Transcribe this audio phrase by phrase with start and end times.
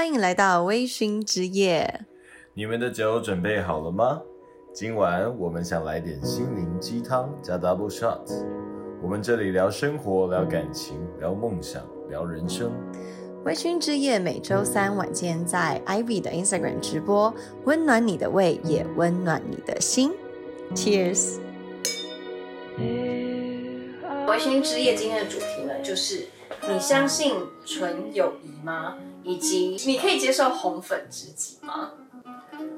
[0.00, 2.06] 欢迎来到微醺之夜。
[2.54, 4.22] 你们的酒准备好了吗？
[4.72, 8.18] 今晚我们想来点心灵鸡汤加 double shot。
[9.02, 12.72] 我们这里聊生活，聊感情，聊梦想，聊人生。
[13.44, 20.12] 微醺之夜每周三晚间在 Ivy 的 Instagram 直播，温暖你的胃，也温暖你的心。
[20.74, 21.36] Cheers！
[22.78, 26.26] 微醺之夜今天的主题呢，就是
[26.70, 27.34] 你相信
[27.66, 28.96] 纯友谊吗？
[29.22, 31.90] 以及你可以接受红粉知己吗？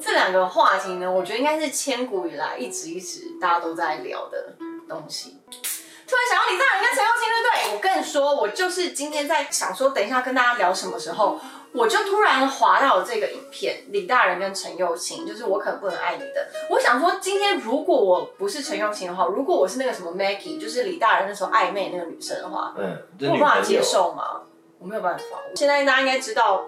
[0.01, 4.55] 这两个话题呢，我觉得应该是千古以来一直一直大家都在聊的
[4.89, 5.39] 东西。
[5.49, 7.75] 突然想到李大人跟陈耀清，对不对？
[7.75, 11.41] 我跟你说，我就是今天在想说，等一下跟大家聊什么时候，
[11.73, 16.49] 我就突然滑到了这个影片，李大人跟陈佑清，就是我可能不能爱你的。
[16.69, 24.43] 我想说，今天如果我不是陈佑清的话，如果我是那个什么 Maggie，就是李大人那时候暧昧那个女生的话，嗯，我有办法接受吗？
[24.83, 25.25] 我没有办法。
[25.55, 26.65] 现在大家应该知道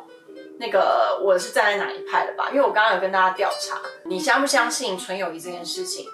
[0.60, 2.48] 那个我是站在哪一派了吧？
[2.50, 6.06] 因为我刚刚有跟大家调查，你相不相信纯友谊这件事情？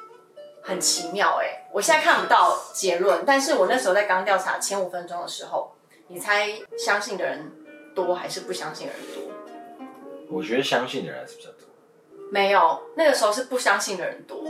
[0.62, 5.74] 很奇妙哎，我现在看不到结论，但是我那时候在刚调查前五分钟的时候，
[6.08, 6.48] 你猜
[6.78, 7.50] 相信的人
[7.94, 9.86] 多还是不相信的人多？
[10.30, 11.66] 我觉得相信的人还是比较多。
[12.30, 14.42] 没有，那个时候是不相信的人多。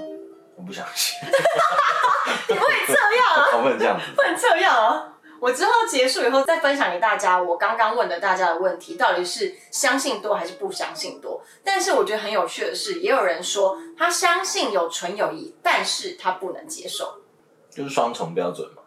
[0.57, 1.19] 我不相信。
[2.49, 3.57] 你不能这样啊！
[3.57, 4.05] 我不能这样子。
[4.15, 5.15] 不能这样啊！
[5.41, 11.43] 我之后结束以后再分享给大家，我刚刚问的大家的问题到底是相信多还是不相信多？
[11.65, 17.23] 但是我觉得很有趣的是，也有人说他相信有纯友谊，但是他不能接受，
[17.71, 18.83] 就是双重标准嘛。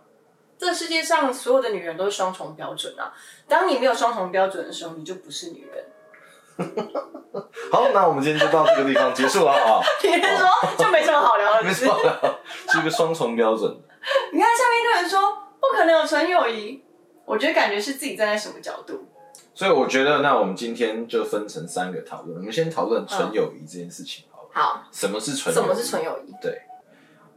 [0.59, 3.11] 这世界上所有的女人都是双重标准啊！
[3.49, 5.85] 当你没有双重标准的时候，你就不是女人。
[7.71, 9.81] 好，那我们今天就到这个地方结束了啊。
[9.99, 11.99] 别人说就没什么好聊的， 没错，
[12.69, 13.75] 是一个双重标准。
[14.31, 15.39] 你看下面一个人说。
[15.63, 16.83] 不可能有纯友谊，
[17.23, 19.05] 我觉得感觉是自己站在什么角度。
[19.53, 22.37] 所以我觉得，那我们今天就分成三个讨论。
[22.37, 24.49] 我们先讨论纯友谊这件事情，好了。
[24.51, 24.83] 好。
[24.91, 25.55] 什么是纯？
[25.55, 26.33] 什么是纯友谊？
[26.41, 26.63] 对，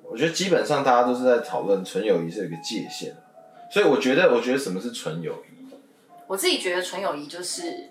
[0.03, 3.17] 我觉得基本上大家都是在讨论纯友谊是一个界限。
[3.71, 5.69] 所以我觉得，我觉得什么是纯友谊？
[6.27, 7.91] 我自己觉得纯友谊就是，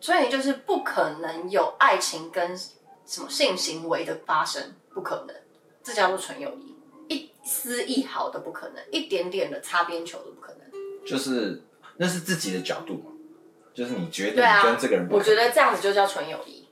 [0.00, 5.34] 纯友谊就是不可能有爱情跟什么性行为的发生，不可能，
[5.82, 6.73] 这叫做纯友谊。
[7.44, 10.60] 丝一毫都不可能，一点点的擦边球都不可能。
[11.06, 11.62] 就是
[11.98, 13.12] 那是自己的角度嘛，
[13.74, 16.66] 就是你觉得你跟这个人，我觉得这样子就叫纯友谊。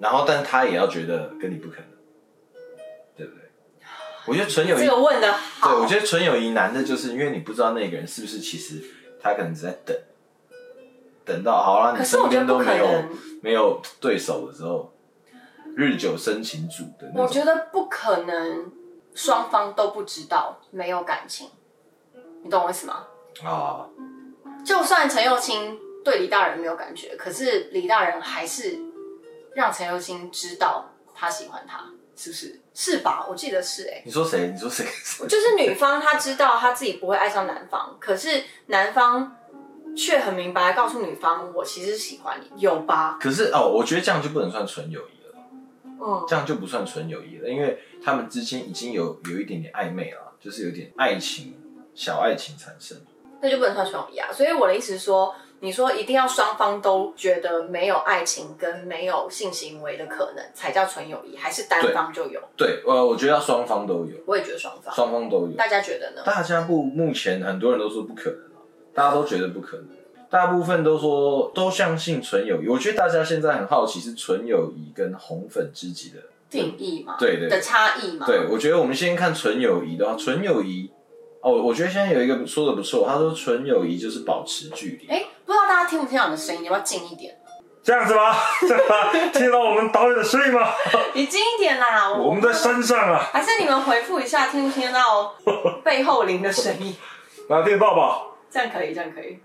[0.00, 1.88] 然后，但他也要觉得跟你不可能，
[3.14, 3.42] 对不对？
[4.26, 5.72] 我觉得纯友谊这个问的好。
[5.72, 8.82] 对，我觉得纯友谊难的就是因为你不知道那个人是不是其实
[9.20, 9.96] 他可能只在等，
[11.24, 13.04] 等到好了，你身边都没有
[13.42, 14.94] 没有对手的时候，
[15.76, 17.12] 日久生情主的。
[17.14, 18.72] 我觉得不可能。
[19.16, 21.50] 双方都不知道，没有感情，
[22.44, 23.06] 你懂我意思吗？
[23.42, 23.88] 啊，
[24.64, 28.78] 就算陈幼清对李大人没有感觉，可是李大人还是
[29.54, 30.84] 让陈幼清知道
[31.14, 32.60] 他喜欢他，是不是？
[32.74, 33.26] 是吧？
[33.28, 34.02] 我记得是哎。
[34.04, 34.50] 你说谁？
[34.52, 34.86] 你说谁？
[35.26, 39.34] 就是女方，她知道她自己不会爱上男方，可是男方
[39.96, 43.16] 却很明白告诉女方，我其实喜欢你，有吧？
[43.18, 45.15] 可是哦，我觉得这样就不能算纯友谊。
[46.00, 51.54] 嗯，这样就不算纯友谊了，因为他们之间已经有有一点点暧昧了，就是有点爱情
[51.94, 52.98] 小爱情产生，
[53.40, 54.32] 那就不能算纯友谊啊。
[54.32, 62.40] 所以我的意思是说，你说一定要双方都觉得没有爱情跟没有性行为的可能才叫纯友谊，还是单方就有？
[62.56, 64.16] 对，呃，我觉得要双方都有。
[64.26, 65.52] 我也觉得双方，双方都有。
[65.56, 66.22] 大家觉得呢？
[66.24, 68.40] 大家不，目前很多人都说不可能
[68.92, 69.88] 大家都觉得不可能。
[70.36, 76.18] 大部分都说都相信纯友谊，我觉得大家现在很好奇是纯友谊跟红粉知己的
[76.50, 77.16] 定义嘛？
[77.18, 78.26] 对对的差异嘛？
[78.26, 80.90] 对，我觉得我们先看纯友谊的话，纯友谊
[81.40, 85.08] 哦，我觉得现在有一个说的不错，他说纯友谊就是保持距离。
[85.08, 86.64] 哎，不知道大家听不听到你的声音？
[86.64, 87.34] 要不要近一点？
[87.82, 88.34] 这样子吗？
[88.60, 89.30] 这样吗？
[89.32, 90.68] 听到我们导演的声音吗？
[91.14, 92.12] 你近一点啦！
[92.12, 93.30] 我们在山上啊。
[93.32, 95.34] 还是你们回复一下，听不听到
[95.82, 96.94] 背后铃的声音？
[97.48, 98.36] 那听抱抱？
[98.50, 99.38] 这样可以，这样可以。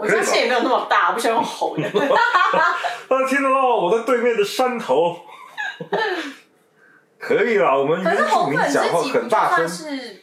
[0.00, 1.82] 我声气也没有那么大，不需要用吼的。
[1.92, 5.16] 他听得到我在对面的山头。
[7.18, 9.68] 可以啦，我们可是红粉讲话很大声。
[9.68, 10.22] 是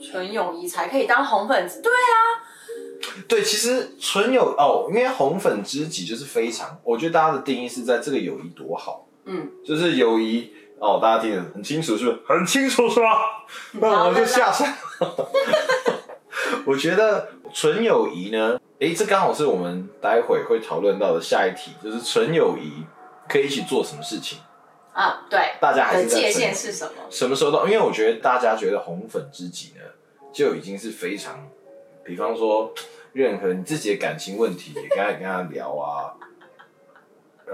[0.00, 2.48] 纯友谊才可以当红粉子，对啊。
[3.28, 12.18] 对，其实纯友哦，因为红粉知己就是非常，我觉得大家的定义是在这个友谊多好，嗯，就是友谊哦，大家听得很清楚，是不是？
[12.26, 13.08] 很清楚是吧？
[13.72, 14.74] 那我就下山。
[16.66, 18.58] 我觉得纯友谊呢。
[18.80, 22.82] 哎，这刚好是我们待会会讨论到的下一题，就是纯友谊
[23.28, 24.38] 可以一起做什么事情
[24.94, 25.26] 啊？
[25.28, 26.92] 对，大家还是界限是什么？
[27.10, 27.66] 什么时候到？
[27.66, 29.82] 因为我觉得大家觉得红粉知己呢，
[30.32, 31.46] 就已经是非常，
[32.02, 32.72] 比方说
[33.12, 36.16] 任何你自己的感情问题，也跟他跟他聊啊，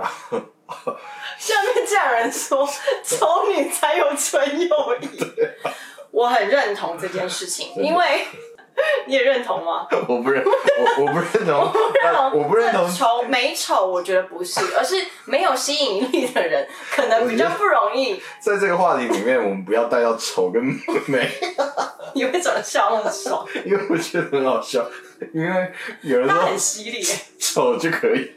[1.38, 2.64] 下面这样人说，
[3.04, 4.68] 丑女才有纯友
[5.00, 5.18] 谊。
[6.12, 8.24] 我很认同这件事情，因为
[9.06, 9.86] 你也认同吗？
[10.06, 11.72] 我不认，我我不认同，
[12.34, 12.88] 我不认同。
[12.88, 18.20] 丑美丑，我觉得不是，而是没有吸引力的人， 可能比较不容易。
[18.38, 20.62] 在这个话题里面，我们不要带到丑跟
[21.06, 21.30] 美。
[22.14, 23.46] 你为什么笑那么爽？
[23.64, 24.86] 因为我觉得很好笑，
[25.32, 27.02] 因为有人说很犀利，
[27.38, 28.32] 丑就可以。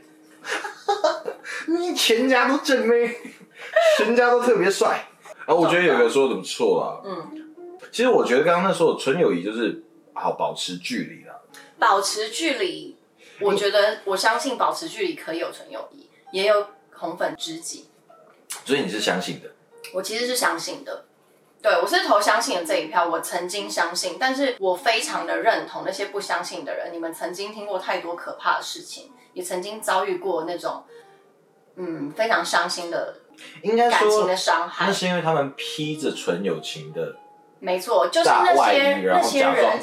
[1.67, 3.15] 你全家都正妹，
[3.97, 5.05] 全家都特别帅。
[5.45, 7.45] 然后我觉得有个说的不错啊，嗯。
[7.91, 9.81] 其实我觉得刚刚那说的纯友谊就是
[10.19, 11.39] 好保持距离啦。
[11.79, 12.97] 保持距离，
[13.39, 17.89] 我觉得我相信保持距离可以有纯友谊，也有红粉知己。
[18.65, 19.49] 所以你是相信的？
[19.93, 21.05] 我其实是相信的，
[21.61, 23.07] 对我是投相信的这一票。
[23.07, 26.93] 我曾经相信，但是我非常的认同那些不相信的人。
[26.93, 30.83] 你们曾经听过太多可怕的事情，也曾经遭遇过那种
[31.75, 33.15] 嗯非常伤心的，
[33.63, 34.85] 应该感情的伤害。
[34.85, 37.15] 那是因为他们披着纯友情的。
[37.59, 39.79] 没错，就是那些那些人，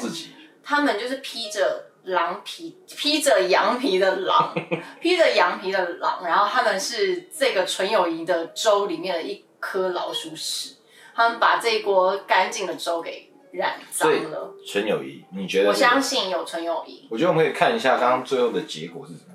[0.63, 4.53] 他们就是披着狼皮、披着羊皮的狼，
[4.99, 10.75] 披着羊皮的狼，然后他们是这个纯友谊的粥里面的一颗老鼠屎，
[11.15, 14.53] 他们把这一锅干净的粥给染脏了。
[14.65, 15.69] 纯友谊，你觉得？
[15.69, 17.07] 我相信有纯友谊。
[17.11, 19.33] 我觉得我们可以看一下刚刚最后的结果是什么。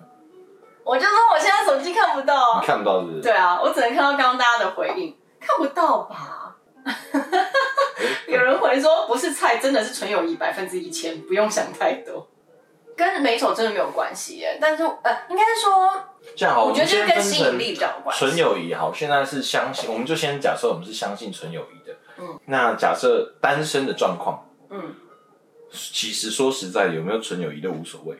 [0.84, 3.22] 我就说我现在手机看不到，你看不到是不是？
[3.22, 6.56] 对啊，我只能看到刚刚大家的回应，看不到吧？
[8.32, 12.26] 有人回说不是菜，真的是纯友谊，百分之一千，不用想太多，
[12.96, 14.58] 跟美丑真的没有关系耶。
[14.60, 18.16] 但是呃，应该是说这样好，我觉得是跟吸引力比较有关。
[18.16, 21.94] 纯友谊好，现在是相信，我们就先假设我们是相信纯友谊的。
[22.18, 24.94] 嗯，那假设单身的状况，嗯，
[25.70, 28.16] 其实说实在，有没有纯友谊都无所谓，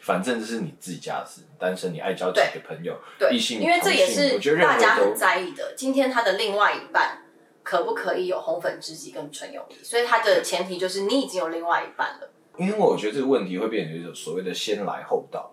[0.00, 1.42] 反正这是你自己家的事。
[1.58, 2.96] 单身，你爱交几个朋友，
[3.30, 5.74] 异性，因为这也是大家很在意的。
[5.76, 7.22] 今天他的另外一半。
[7.68, 9.84] 可不可以有红粉知己跟纯友谊？
[9.84, 12.30] 所以它的前提就是你已经有另外一半了。
[12.56, 15.52] 因为我觉得这个问题会变成一种所谓的先来后到。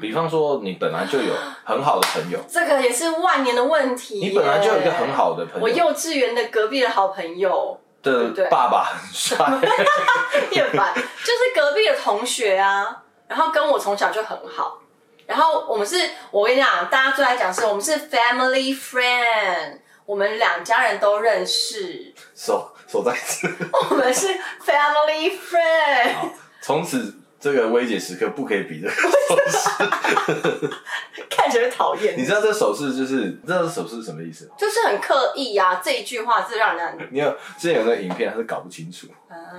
[0.00, 4.18] 比方说，你本来就有 很好的朋友，这个也是万年的问题。
[4.18, 9.36] 你本来就有一个很好的朋友，我幼稚园的隔壁的好朋友的爸爸很帅，
[10.52, 13.02] 也烦，就是隔壁的同学啊。
[13.28, 14.78] 然后跟我从小就很好，
[15.26, 15.96] 然后我们是，
[16.30, 19.80] 我跟你讲，大家最爱讲是我们是 family friend。
[20.04, 23.48] 我们两家人都认识，所所在此，
[23.90, 24.26] 我们是
[24.64, 26.30] family friend。
[26.60, 30.70] 从此这个危险时刻不可以比这个手势，
[31.30, 32.18] 看起来讨厌。
[32.18, 34.54] 你知道这手势就是，你知道这手势是什么意思吗？
[34.58, 37.08] 就是很刻意呀，这一句话是让人。
[37.10, 39.06] 你有之前有那个影片，他是搞不清楚，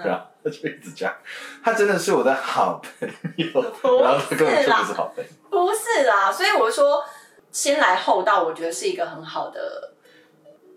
[0.02, 1.14] 对吧，他就一直讲，
[1.64, 3.62] 他真的是我的好朋友，
[4.02, 6.32] 然后他根本就不是好朋友，不是啦。
[6.32, 7.04] 所以我说
[7.52, 9.90] 先来后到，我觉得是一个很好的。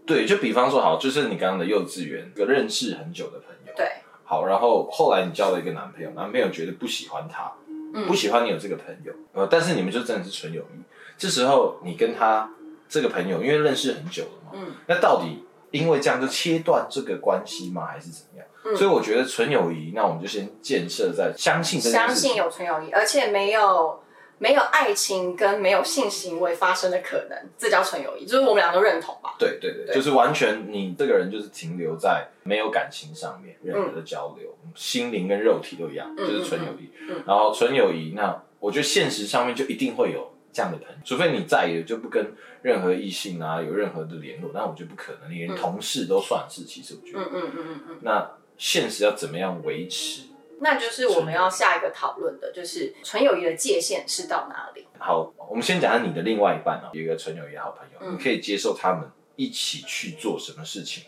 [0.07, 3.73] 对，就比方说，好，就是你刚刚的幼稚园，一个认识很久的朋友。
[3.77, 3.91] 对。
[4.25, 7.53] 好，然后后来你交了一个男朋友，男朋友觉得不喜欢他，
[7.95, 10.81] 嗯不喜欢你有这个朋友，呃，但是你们就真的是纯友谊。
[11.17, 12.51] 这时候你跟他
[12.89, 17.87] 这个朋友，因为认识很久了嘛，嗯，那到底因为这样就切断这个关系吗？
[17.87, 18.47] 还是怎么样？
[18.65, 18.77] 嗯。
[18.77, 24.01] 所以我觉得纯友谊，那我们就先建设在相信，相信有纯友谊，而且没有。
[24.39, 29.35] 没有爱情跟没有性行为发生的可能，这叫纯友谊，就是我们俩都认同吧？
[29.39, 36.91] 对对对，就是完全你这个人就是停留在没有感情上面，任何的交流，心灵跟肉体都一样，就是纯友谊。
[37.27, 46.65] 然后纯友谊，那我觉得现实上面就一定会有这样的朋友，除非你再也就不跟任何异性啊有任何的联络，那我觉得不可能，你连同事都算是。
[46.65, 50.23] 其实我觉得，嗯嗯嗯嗯嗯，那现实要怎么样维持？
[50.61, 54.87] 那就是我们要下一个讨论的，就是纯友谊的界限是到哪里？
[54.99, 61.05] 好，我们先讲下你的另外一半哦，有一个纯友谊好朋友，你可以接受他们一起去做什么事情？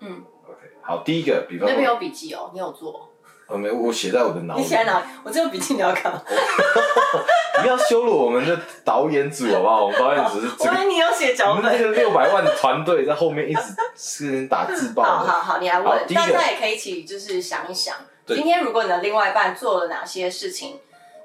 [0.00, 3.10] 嗯，OK，好，第一个，比方那边有笔记哦，你有做？
[3.48, 4.56] 呃，没，我写在我的脑。
[4.56, 5.06] 你写在哪里？
[5.24, 6.12] 我这个笔记你要看。
[7.62, 9.84] 不要羞辱我们的导演组好不好？
[9.84, 10.48] 我们导演组是。
[10.58, 11.62] 我以你有写脚本。
[11.62, 13.62] 那个六百万的团队在后面一直
[13.96, 15.02] 是打字报。
[15.04, 17.94] 好好好，你来问，大家也可以一起就是想一想。
[18.26, 20.78] 今天如果你的另外一半做了哪些事情，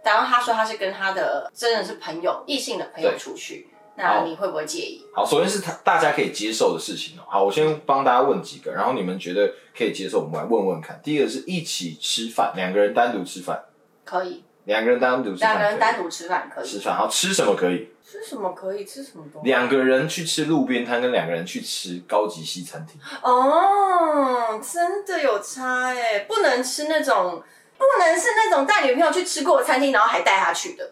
[0.03, 5.05] 然后他说他是跟他的真的是朋友、异性的朋友出去，那你会不会介意？
[5.13, 7.24] 好，首先是他大家可以接受的事情哦。
[7.29, 11.00] 好，我先帮大家问几个，然后你们觉得可以接受，我们来问问看。
[11.03, 13.63] 第一个是一起吃饭，两个人单独吃饭
[14.03, 16.68] 可以，两个人单独吃饭，两个人单独吃饭可以。
[16.68, 17.90] 吃饭然后吃什么可以？
[18.06, 18.86] 吃什么可以？
[18.86, 19.50] 吃什么东西？
[19.50, 23.02] 两个人去吃路边摊，跟两个人去吃高级西餐厅。
[23.24, 27.42] 哦，真的有差哎，不能吃那种，
[27.80, 30.92] 不能是那种带女朋友去吃过的餐厅，然后还带她去的。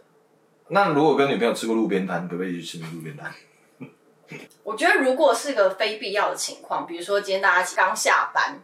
[0.70, 3.32] 那如果跟女朋友吃过路边摊，可不可以去吃路边摊？
[4.64, 8.60] 我觉得如果是个非必要的情况，比如说今天大家刚下班，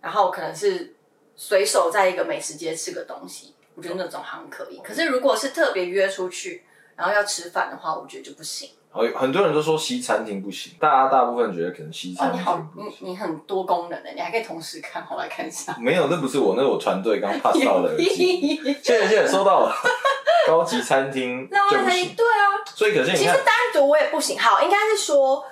[0.00, 0.96] 然后可能是
[1.36, 4.78] 随手在一个美食街吃个东西，我觉得那种好像可以。
[4.78, 6.64] 可是如果是特别约出去，
[6.96, 8.70] 然后要吃饭的话，我觉得就不行。
[8.92, 15.74] 哦，很多人都说西餐厅不行，大家大部分觉得可能西哦，餐厅你好，你你很多功能的，你还可以同时看，我来看一下。
[15.80, 18.56] 没有，那不是我，那是我团队刚 pass 到的耳机。
[18.82, 19.74] 谢谢谢谢，收到了。
[20.46, 24.38] 高级餐厅那就不行，对啊，所以可见你看其实，单独我也不行。
[24.38, 25.42] 好，应该是说，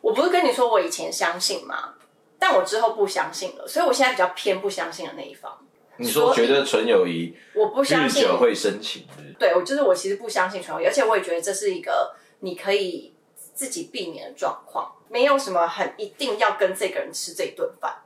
[0.00, 1.94] 我不是跟你说我以前相信吗？
[2.38, 5.52] 但我之后不相信了，所以我现在比较偏不相信的那一方。
[5.98, 9.06] 你说觉得纯友谊我不相信，日久会生情，
[9.38, 13.14] 对我就是我其实不相信纯友谊，而且我也觉得这是一个你可以
[13.54, 17.96] 自己避免的状况，没有什么很一定要跟这个人吃这顿饭。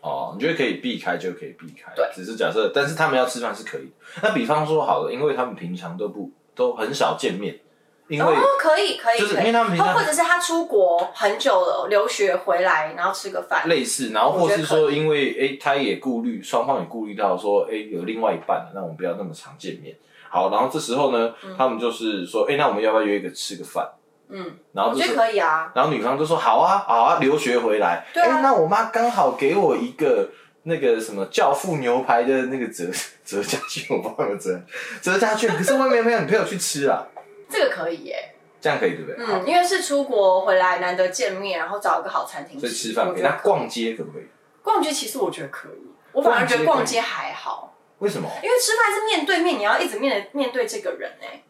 [0.00, 3.90] 哦，你觉得可以避开就可以避开，对只是假设，但是他们要吃饭是可以的。
[4.22, 7.58] 那比方说好了，因为他们平常都不都很少见面，
[8.08, 13.68] 因为哦，可以可以，就是因为他们平常或者是他出国很久了，留学回来，然后吃个饭。
[13.68, 19.96] 类似，然后或是说，因为诶、他也顾虑，双方也顾虑到说，诶、有另外一半，那我们不要那么常见面。
[20.28, 23.88] 好，然后这时候呢，他们就是说，诶、那我们要不要约一个吃个饭？
[24.28, 25.70] 嗯，然后就是我觉得可以啊。
[25.74, 30.28] 然后女方就说好啊，好啊，留学回来，对那我妈刚好给我一个
[30.64, 32.84] 那个什么教父牛排的那个折
[33.24, 34.60] 折价券，我不知道有没有折
[35.00, 37.06] 折价券，可是外面没有，你陪我去吃啊，
[37.54, 39.24] 这个可以耶，这样可以对不对？
[39.24, 44.26] 好嗯，因为是出国回来难得见面，然后找一个好餐厅所以吃饭可以，觉得那逛街可不可以？
[44.62, 48.28] 逛街其实我觉得可以，我反而觉得逛街街还好，为什么？
[48.42, 51.42] 因为吃饭是面对面，你要一直面面对这个人哎。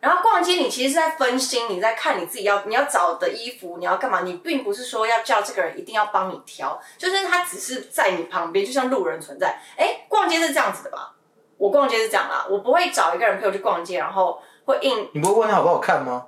[0.00, 4.20] 然后逛街，你其实是在分心，你在看你自己要你要找的衣服，你要干嘛？
[4.20, 9.60] 你并不是说要叫这个人一定要帮你挑，就是他只是在你旁边，就像路人存在。
[9.76, 11.16] 哎，逛街是这样子的吧？
[11.56, 16.26] 我逛街是这样啦，我不会找一个人陪我去逛街，然后会硬你不会问他好不好看吗？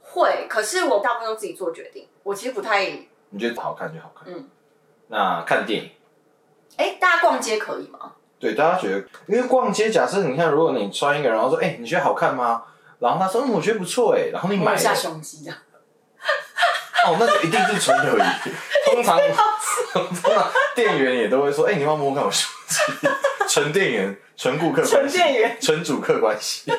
[0.00, 2.06] 会，可是我大部分都自己做决定。
[2.22, 2.86] 我其实不太，
[3.30, 4.32] 你觉得好看就好看。
[4.32, 4.48] 嗯，
[5.08, 5.90] 那看电影，
[6.76, 8.12] 哎，大家逛街可以吗？
[8.38, 12.62] 对大家觉得，因为逛街，假设你看，如果你穿一个，然后说，哎、你觉得好看吗？
[13.00, 15.58] 然后他说，嗯，我觉得不错，哎，然后你买一下胸肌啊，
[17.08, 18.22] 哦，那就一定是纯友谊。
[18.92, 19.18] 通常，
[19.92, 23.08] 通常店员也都会说，哎、你摸摸看我胸肌？
[23.48, 26.72] 纯店员，纯顾客关系，纯店员，纯主客关系。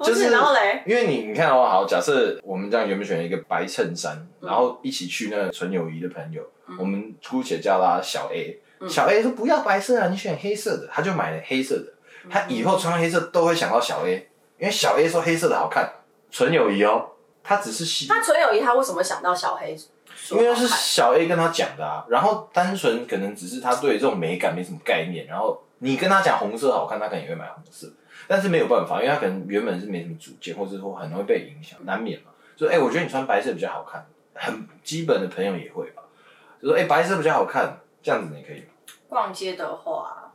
[0.00, 6.42] 不就是是然后嘞，因为你你看哦，好，假设我们这样原本选了一个白衬衫，然后一起去那个纯友谊的朋友，
[6.78, 11.92] 我们姑且叫他小 A，、小 A 说不要白色啊，你选黑色的，他就买了黑色的，
[12.30, 14.26] 他以后穿黑色都会想到小 A，
[14.58, 15.92] 因为小 A 说黑色的好看，
[16.30, 17.10] 纯友谊哦，
[17.42, 19.76] 他只是喜，他纯友谊，他为什么想到小黑
[20.30, 20.54] 因为？
[20.54, 27.86] 是小 A 跟他讲的啊，然后单纯可能只是他对这种美感没什么概念，然后你跟他讲红色好看，他可能也会买红色，
[28.30, 32.26] 但是没有办法，因为他可能原本是没什么主见，或者说很容易被影响，难免嘛。
[32.56, 36.02] 就哎、我觉得你穿白色比较好看，很基本的朋友也会吧，
[36.62, 38.66] 就说哎、白色比较好看，这样子你可以吗？
[39.08, 40.32] 逛街的话，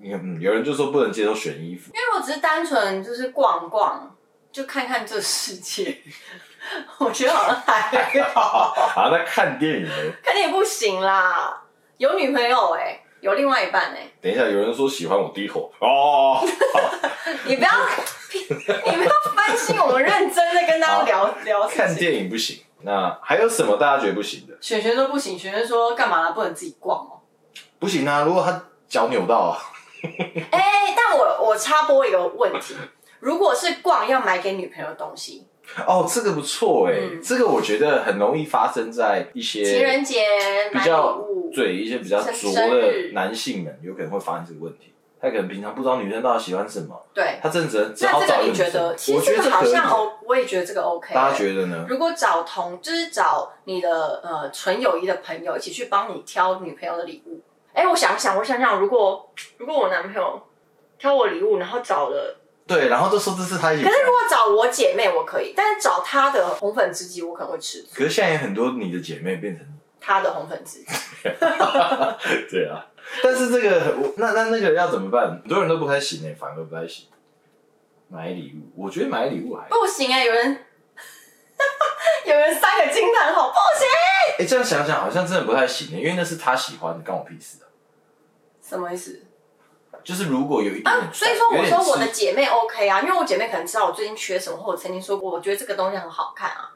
[0.00, 4.16] 嗯，有人就说不能接受选衣服，因为我只是单纯就是逛逛，
[4.52, 5.98] 就看看这世界，
[7.00, 8.72] 我觉得好像还好。
[8.94, 9.94] 好，那看电影呢？
[10.22, 11.60] 看电影不行啦，
[11.96, 16.44] 有女朋友哎、有另外一半哎、等一下，有人说喜欢我低头哦，好，
[17.48, 17.70] 你不要，
[18.84, 21.96] 你不要翻心，我们认真的跟大家聊聊事看情。
[21.96, 24.54] 电影不行，那还有什么大家觉得不行的？
[24.60, 26.32] 璇璇说不行，璇璇说干嘛啦？
[26.32, 27.24] 不能自己逛哦。
[27.78, 29.56] 不行啊，如果他脚扭到啊。
[30.50, 32.76] 哎、但我我插播一个问题，
[33.20, 35.46] 如果是逛要买给女朋友的东西，
[35.86, 40.24] 哦，这个不错哎、嗯这个我觉得很容易发生在一些情人节
[40.72, 44.92] 比较物，对一些比较生拙的男性们，有可能会发生这个问题。
[45.20, 47.38] 他可能平常不知道女生到底喜欢什么，对。
[47.42, 48.66] 他真的只能只好找一个女生。
[48.66, 48.94] 个你觉得？
[48.94, 51.14] 其我实这个好觉得可以，像哦，我也觉得这个 OK。
[51.14, 51.86] 大家觉得呢？
[51.88, 57.40] 如果找同就是找你的呃纯友谊的朋友一起去帮你挑女朋友的礼物，
[57.72, 60.42] 哎、我想想，我想想，如果如果我男朋友
[60.98, 63.90] 挑我礼物，然后找了，对，然后就说这是他一起可。
[63.90, 69.66] 是如果找我姐妹我可以，但是找她的红粉知己我可能会吃醋，可是现在有很多你的姐妹变成
[70.00, 70.86] 她的红粉知己，
[72.50, 72.86] 对啊，
[73.22, 75.30] 但是这个我那那那个要怎么办？
[75.30, 77.06] 很多人都不太行哎、反而不太行。
[78.08, 80.44] 买礼物，我觉得买礼物还不行哎、有人
[82.26, 83.88] 有人三个惊叹号，不行，
[84.38, 87.66] 哎、这样想想好像真的不太行欸因为那是他喜欢的，关我屁事啊。
[88.62, 89.22] 什么意思？
[90.04, 96.70] 就是如果有一啊，所以说我说我的姐妹 OK 啊，因为我姐妹可能知道我最近缺什么，或者曾经说过，我觉得这个东西很好看啊。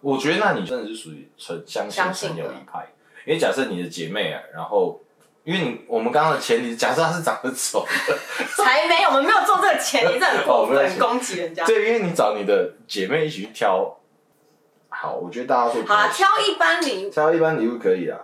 [0.00, 2.92] 我觉得那你真的是属于纯相信相信纯友谊派，
[3.24, 5.00] 因为假设你的姐妹啊，然后
[5.44, 8.18] 因为你我们刚刚的前提，假设她是长得丑的，
[8.56, 11.64] 才没有，我们没有做这个前提，这很过分，哦没有钱攻击人家。
[11.66, 13.96] 对，因为你找你的姐妹一起去挑。
[14.88, 18.18] 好，我觉得大家说好啦，挑一般礼物，挑一般礼物可以啊。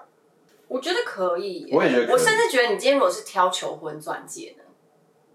[0.71, 1.69] 我觉得可以耶。
[1.73, 4.65] 我也觉得可以我甚至觉得你今天如果是挑求婚钻戒呢，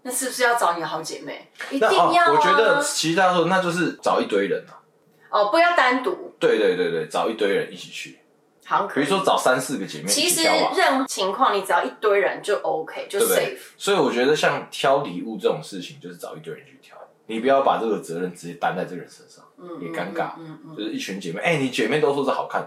[0.02, 1.50] 那是不是要找你的好姐妹？
[1.70, 4.80] 一定那要、啊哦，我觉得其实大家说那就是找一堆人啊。
[5.28, 8.18] 哦，不要单独，对对对对，找一堆人一起去，
[8.64, 9.04] 好像可以。
[9.04, 13.58] 比如说找三四个姐妹一其实挑吧，任何情况，你只要一堆人就 OK，就对不 safe。？
[13.76, 20.30] 所以我觉得像挑礼物这种事情，就是找一堆人去挑，你不要把这个责任直接担在这个人身上，嗯也尴尬。
[20.38, 22.66] 嗯嗯，就是一群姐妹，哎、你姐妹都说是好看，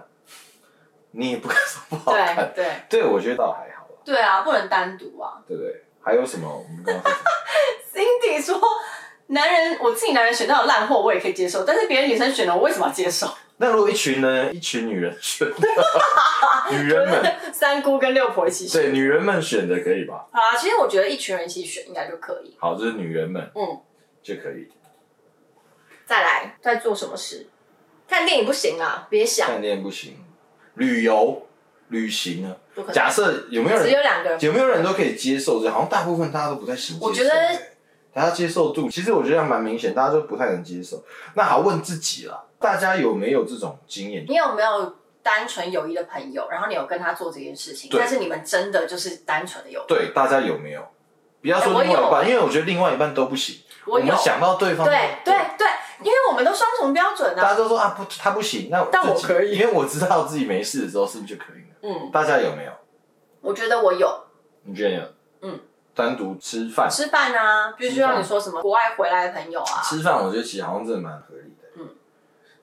[1.11, 2.51] 你也不敢说不好对看。
[2.55, 5.41] 对对，我觉得倒还好啦，对啊，不能单独啊。
[5.47, 5.83] 对不对？
[6.01, 6.47] 还有什么？
[6.47, 7.25] 我们刚刚说什么？
[7.93, 8.59] Cindy 说，
[9.27, 13.27] 男人我自己男人选到的烂货我也可以接受，但是别的女生选的我为什么要接受？
[13.57, 14.49] 那如果一群呢？
[14.53, 15.67] 一群女人选的，
[16.71, 18.81] 女人们，三姑跟六婆一起选。
[18.81, 20.25] 对，女人们选的可以吧？
[20.31, 22.55] 好啊，其实我觉得一群人一起选应该就可以。
[22.57, 23.81] 好，就是女人们嗯，
[24.23, 24.69] 就可以。
[26.05, 27.47] 再来，在做什么事？
[28.07, 30.17] 看电影不行啊，别想，看电影不行，
[30.79, 31.45] 旅游、
[31.89, 32.55] 旅行呢？
[32.91, 35.69] 假设有没有人只人有两个人，有没有人都可以接受这？
[35.69, 36.98] 好像大部分大家都不太行。
[37.00, 37.59] 我觉得欸
[38.12, 41.03] 大家接受度，其实我觉得还蛮明显，大家都不太能接受。
[41.36, 44.25] 那好，问自己了，大家有没有这种经验？
[44.27, 49.88] 你有没有单纯友谊的朋友，然后你有跟他做这件事情，但是你们真的就是单纯的友谊？
[49.88, 50.81] 对，大家有没有？
[51.41, 53.57] 不要说另外一半，因为我觉得另外一半都不行。
[53.86, 55.67] 我有们想到对方，对对对，
[56.01, 57.41] 因为我们都双重标准啊。
[57.41, 61.75] 大家都说啊不，他不行，那但我自己可以因为我知道自己没事的时候是不是就可以了？
[61.81, 62.71] 嗯，大家有没有？
[63.41, 64.23] 我觉得我有
[64.63, 65.03] 你觉得有？
[65.41, 65.59] 嗯，
[65.95, 71.58] 单独吃饭，吃饭啊，就是吃饭像你说什么国外回来的朋友啊，吃饭，我觉得其实好像真的蛮合理的。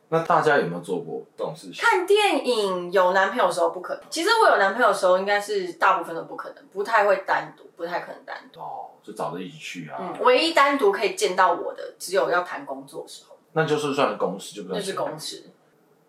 [0.08, 1.84] 嗯，那大家有没有做过这种事情？
[1.84, 4.02] 看电影有男朋友的时候不可能。
[4.08, 8.60] 其实我有男朋友的时候，应该是大部分都不可能，不太会单独，不太可能单独。
[8.60, 15.44] 哦，就找着一起去啊，嗯，唯一单独可以见到我的，只有要谈工作的时候，那就是算公事，就不算那是公事。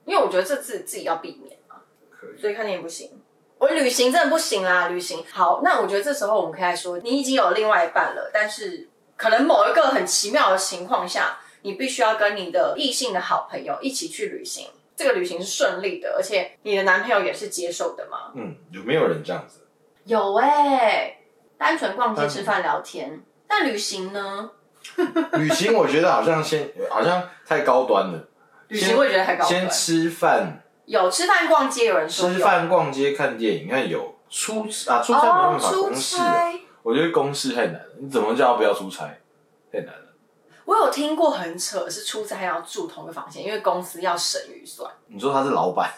[0.05, 1.77] 因为我觉得这自自己要避免嘛，
[2.09, 2.39] 可以。
[2.39, 3.11] 所以看电影不行。
[3.59, 5.61] 我旅行真的不行啦，旅行好。
[5.63, 14.67] 那我觉得这时候我们可以来说，你已经有另外一半了，但是可能某一个很奇妙的情况下，你必须要跟你的异性的好朋友一起去旅行。
[14.95, 18.31] 这个旅行是顺利的，而且你的男朋友也是接受的吗？
[18.35, 19.67] 嗯，有没有人这样子？
[20.05, 21.17] 有哎、
[21.57, 23.21] 单纯逛街、吃饭、聊天。
[23.49, 24.49] 但旅行呢？
[25.33, 28.29] 旅行我觉得好像先好像太高端了。
[28.69, 36.15] 旅行我也觉得太高端先吃饭、有吃饭、逛街，有人说有吃饭、逛街、看电影，你看有出啊出差没哦办，法，出公事。
[36.81, 39.03] 我觉得公事太难了，你怎么叫他不要出差？
[39.71, 40.06] 太难了。
[40.67, 44.91] 我有听过很扯，是出差要住同一个房间，因为公司要省预算。
[45.07, 45.89] 你说他是老板，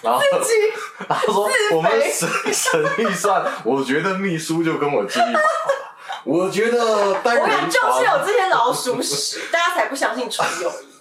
[0.00, 0.18] 然后
[1.06, 5.36] 他说我们省省预算，我觉得秘书就跟我记忆。
[6.24, 10.95] 我觉得单人我想就是有，这些老鼠屎，大家才不相信纯友谊。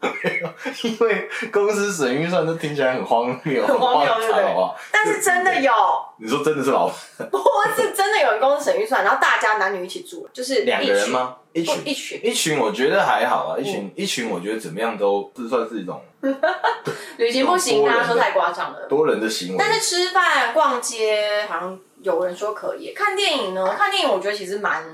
[0.84, 4.70] 因为公司省预算，都听起来很荒谬， 很荒谬对不？
[4.92, 5.72] 但是真的有，
[6.18, 6.86] 你说真的是老
[7.18, 7.38] 板不
[7.76, 11.36] 是真的有人公司省预算，然后大家男女一起住，就是两个人吗？
[11.52, 11.82] 一一群？
[11.84, 12.20] 一群。
[12.24, 16.00] 一群我觉得还好啊，一嗯群一群我觉得怎么样都这算是一种
[17.16, 18.86] 旅行不行，大家说太夸张了。
[18.88, 19.56] 多人的行为。
[19.58, 22.92] 但是吃饭、逛街，好像有人说可以。
[22.92, 23.74] 看电影呢？
[23.76, 24.84] 看电影我觉得其实蛮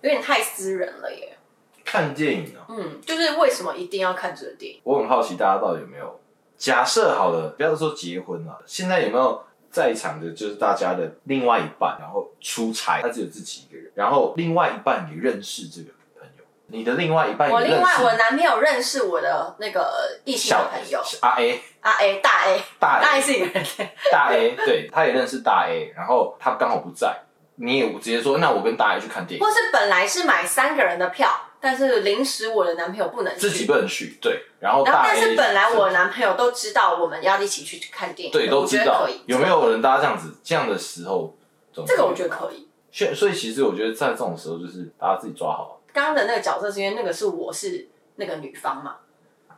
[0.00, 1.36] 有点太私人了耶。
[1.84, 4.80] 看电影啊，嗯，就是为什么一定要看这个电影？
[4.84, 6.20] 我很好奇大家到底有没有
[6.56, 21.02] 假设好了，不要说结婚了，现在有没有在场的就是大家的另外一半，然后出差，他只有自己一个人，然后另外一半也认识这个朋友，你的另外一半也我认识另外我男朋友认识我的那个异性的朋友。
[21.22, 23.64] 阿 A 啊 A 大 A 大 A 是一个人，
[24.12, 27.22] 大 A，对，他也认识大 A，然后他刚好不在，
[27.56, 31.28] 你也直接说，那我跟大 A 去看电影，或是本来是买三个人的票，
[31.62, 41.32] 但是临时我的男朋友不能去，自己不能去，对，然后然后但 A 是本来我的男朋友都知道我们要一起去看电影，对都我觉知道得可以，有没有人大家这样子这样的时候，
[41.72, 42.56] 总这个我觉得可以。
[42.56, 43.14] 以。
[43.14, 45.80] 所以其实我觉得在这种时候，就是大家自己抓好。
[45.92, 48.96] 刚刚的那个角色是因为那个是我是那个女方嘛，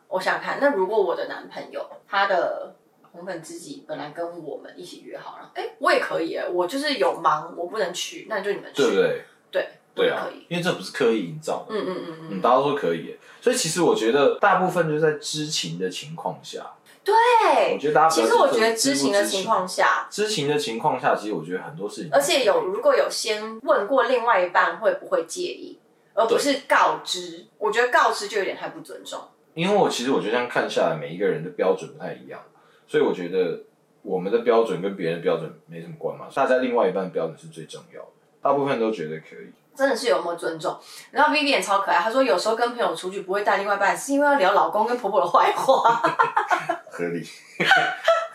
[0.08, 2.76] 我想想看，那如果我的男朋友他的
[3.10, 9.24] 红粉知己本来跟我们一起约好了，哎，我也可以耶，我就是有忙我不能去，那就你们去，对不对？
[9.50, 13.16] 对，我对啊因为这不是刻意营造的，嗯嗯嗯嗯，嗯，大家都说可以。
[13.40, 16.66] 所以其实我觉得大部分就是在知情的情况下，
[17.04, 17.78] 对我对。
[17.78, 25.78] 觉得大家其实我觉得知情的情况下，知情的情况下，其实我觉得很多事情，而且有如果有先问过另外一半会不会介意，
[26.14, 29.20] 而不是告知，我觉得告知就有点太不尊重。
[29.52, 32.40] 因为我其实我觉得这样看下来，每一个人的标准不太一样，
[32.88, 33.62] 所以我觉得
[34.02, 38.08] 我们的标准跟别人的标准没什么关嘛，大家另外一半的标准是最重要的。
[38.42, 39.52] 大部分都觉得可以。
[39.76, 40.78] 真的是有没有尊重？
[41.10, 46.00] 然后 Vivian 超可爱，她说有时候跟朋友出去不会带另外一半，是因为要聊老公跟婆婆的坏话。
[46.90, 47.26] 合理。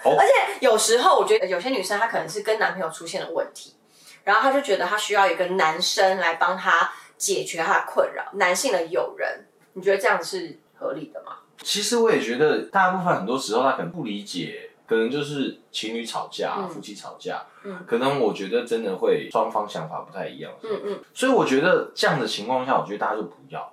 [0.03, 3.75] 而且有时候我觉得有些女生她可能是跟男朋友出现了问题，
[4.23, 11.33] 然后她就觉得她需要一个男生来帮她解决她的困扰，男性的友人，你觉得这样是合理的吗？
[11.61, 20.51] 其实我也觉得，大部分很多时候她可能不理解，可能就是情侣吵架、嗯夫妻吵架，嗯可能我觉得真的会双方想法不太一样。
[20.63, 23.71] 嗯嗯，所以我觉得这样的情况下，我觉得大家就不要，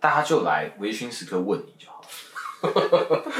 [0.00, 2.02] 大家就来微醺时刻问你就好。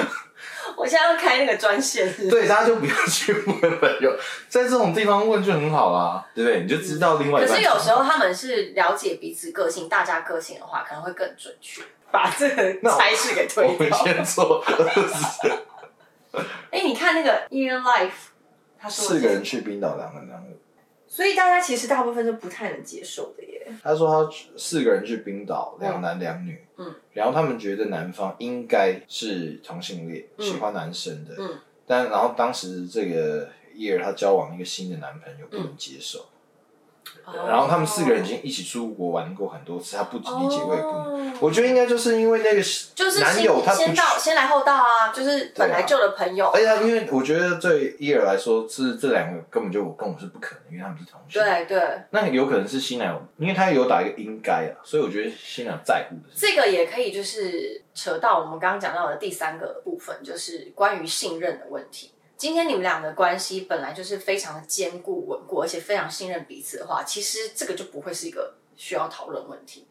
[0.76, 3.44] 我现在要开那个专线是是对，大家就不要去问
[3.78, 4.14] 朋友，
[4.48, 6.60] 在这种地方问就很好啦，对不对？
[6.60, 7.46] 你就知道另外一。
[7.46, 13.90] 可是有时候他们是了解彼此个性，大家个性的话，可能会更准确，把这个差事给我们。
[13.92, 14.74] 先做二
[15.08, 15.48] 十，
[16.70, 18.30] 哎、你看那个 Year Life，
[18.78, 20.50] 他说四个人去冰岛，两个人两个。
[21.08, 23.72] 所以大家其实大部分是不太能接受的耶。
[23.82, 30.44] 他说他四个人去冰岛，两男两女，嗯，然后他们觉得男方应该是同性恋，嗯。
[30.44, 36.26] 喜欢男生的，嗯，但然后当时这个叶儿她交往一个新的男朋友不能接受，
[37.46, 42.62] 然后他们四个人已经一起出国玩过很多次，他不理解我也不我觉得应该就是因为那个
[42.94, 46.46] 就是男友他不先先到先来后到啊，就是本来就的朋友。
[46.54, 51.42] 而且他因为我觉得对伊尔来说，是这两个根本就我跟我是不可能，因为他们是同性。
[51.42, 56.46] 对对，那有可能是新娘，因为他有打一个应该啊，所以我觉得新娘在乎的是。
[56.46, 62.12] 这个也可以就是扯到我们刚刚讲到的第三个部分，就是关于信任的问题。
[62.36, 69.86] 今天你们俩的关系本来就是非常的坚固稳固，而且非常信任彼此的话，其实这个就不会是一个需要讨论问题。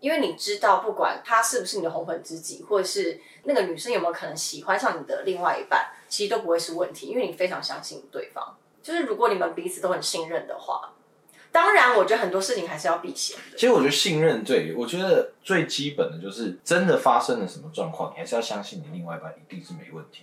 [0.00, 8.56] 因为你知道，不管他是不是你的红粉知己，或者是那个女生有没有可能喜欢上你的另外一半，其实都不会是问题，因为你非常相信对方。
[8.82, 10.94] 就是如果你们彼此都很信任的话，
[11.52, 13.58] 当然，我觉得很多事情还是要避嫌的。
[13.58, 20.22] 其实我觉得信任最，我觉得最基本的就是真的发生了什么状况，你还是要相信你另外一半一定是没问题。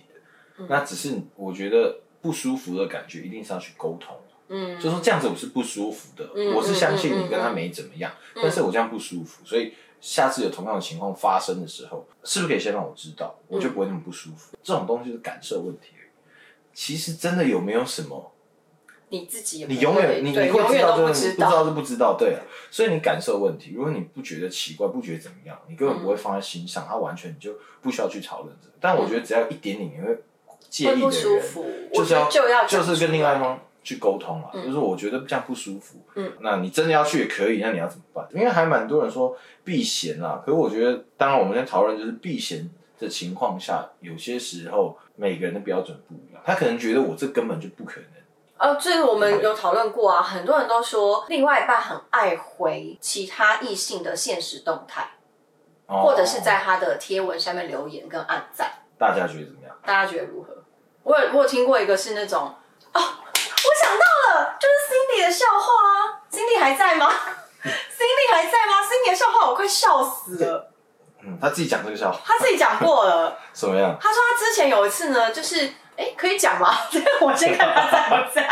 [0.58, 4.16] 嗯那只是我觉得不舒服的感觉，一定是要去沟通。
[4.48, 14.56] 嗯，就说这样子我是不舒服的，嗯我是相信嗯你跟他没怎么样，但是我这样不舒服，所以下次有同样的情况发生的时候，是不是可以先让我知道，我就不会那么不舒服？
[14.62, 16.08] 这种东西是感受问题而已。
[16.72, 18.32] 其实真的有没有什么，
[19.10, 21.34] 你自己也不你永远你你会知道这个，你知道。
[21.34, 22.40] 不知道是不知道，对啊。
[22.70, 28.74] 所以你感受问题，如果你不觉得奇怪，不觉得怎么样，你根本不会放在心上，它完全你就不需要去讨论这个。
[28.80, 30.18] 但我觉得只要一点点你会
[30.68, 38.26] 介意的人，舒服，就是要就要就是跟另外一方去沟通啊，就是我觉得这样不舒服，嗯，那你真的要去也可以，那你要怎么办？
[38.34, 55.12] 因为还蛮多人说避嫌啦，可是我觉得，当然我们在讨论就是避嫌的情况下，有些时候每个人的标准不一样，他可能觉得我这根本就不可能，哦，这个我们有讨论过啊，很多人都说另外一半很爱回其他异性的现实动态，
[55.86, 59.74] 哦或者是在他的贴文下面留言跟按赞，大家觉得怎么样？
[59.82, 60.57] 大家觉得如何？
[61.02, 62.54] 我有我有听过一个是那种，
[62.92, 67.10] 哦，我想到了，就是 Cindy 的笑话啊，Cindy 还在吗
[67.62, 70.70] ？Cindy 还在吗？Cindy 的笑话我快笑死了，
[71.22, 73.38] 嗯，他自己讲这个笑话他自己讲过了。
[73.52, 73.96] 怎么样？
[74.00, 76.76] 他说他之前有一次呢，就是哎，可以讲吗？
[77.20, 78.42] 我先看他在不在，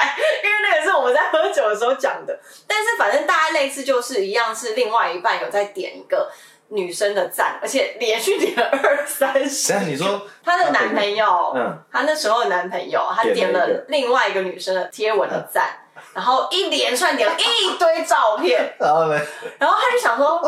[0.43, 2.39] 因为那个是我们在喝酒的时候讲的。
[2.67, 6.31] 但是反正大概类似就是一样，是另外一半有在点一个
[6.69, 15.79] 女生的赞，而且连续点了二三十你说她的男朋友，嗯她那时候的男朋友，他点了另外一个女生的贴文的赞，
[16.13, 19.21] 然后一连串点了一堆照片，然后呢？
[19.59, 20.41] 然后他就想说，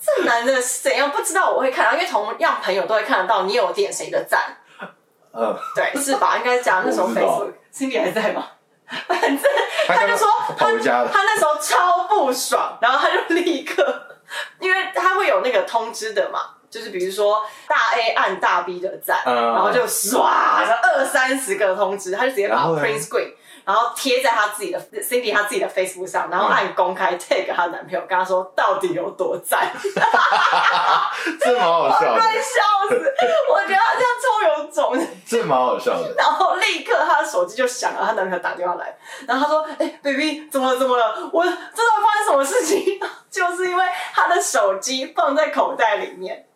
[0.00, 1.10] 这男的是怎样？
[1.10, 4.56] 不知道我会看到，因为同样朋友都会看得到你有点谁的赞。
[5.32, 6.36] 嗯，对，是吧？
[6.38, 8.46] 应该是讲那时候 Facebook Cindy 还在吗？
[9.08, 9.38] 反正
[9.86, 13.82] 他就说跑回家了，他那时候超不爽，然后他就立刻，
[14.60, 23.32] 因为他会有那个通知的嘛，就是比如说大 A 按大 B 的赞，嗯然后就唰，就二三十个通知，他就直接把它然后呢 print screen。
[23.64, 29.70] 然后贴在她自己的 Cindy 她自己的 Facebook 上，然后按公开 tag 她男朋友，跟她说到底有多赞，
[31.40, 33.14] 这蛮好笑的，快笑死！
[33.50, 35.06] 我觉得他这样超有种的。
[35.26, 36.12] 这蛮好笑的。
[36.18, 38.94] 然后立刻她的手机就响了，她男朋友打电话来，
[39.26, 40.78] 然后她说：“哎、b a b y 怎么了？
[40.78, 41.30] 怎么了？
[41.32, 43.00] 我这到底发生什么事情？
[43.30, 46.46] 就是因为她的手机放在口袋里面，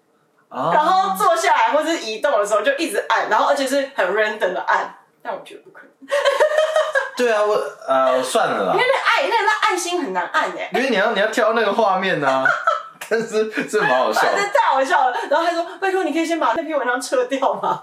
[0.48, 4.94] 啊然后坐下来或是移动的时候就一直按，然后而且是很 random 的按。
[5.22, 6.08] 但我觉得不可能，
[7.18, 7.54] 对啊，我
[7.88, 12.44] 呃算了啦因为，那爱那那爱心很难按哎、因为你要你要挑那个画面呢、
[13.10, 14.48] 但是这蛮好笑反正的。
[14.52, 15.16] 太好笑了。
[15.28, 17.82] 然后他说：“拜托，你可以先把那篇文章撤掉吗？”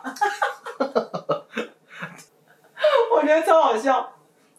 [3.12, 4.12] 我觉得超好笑。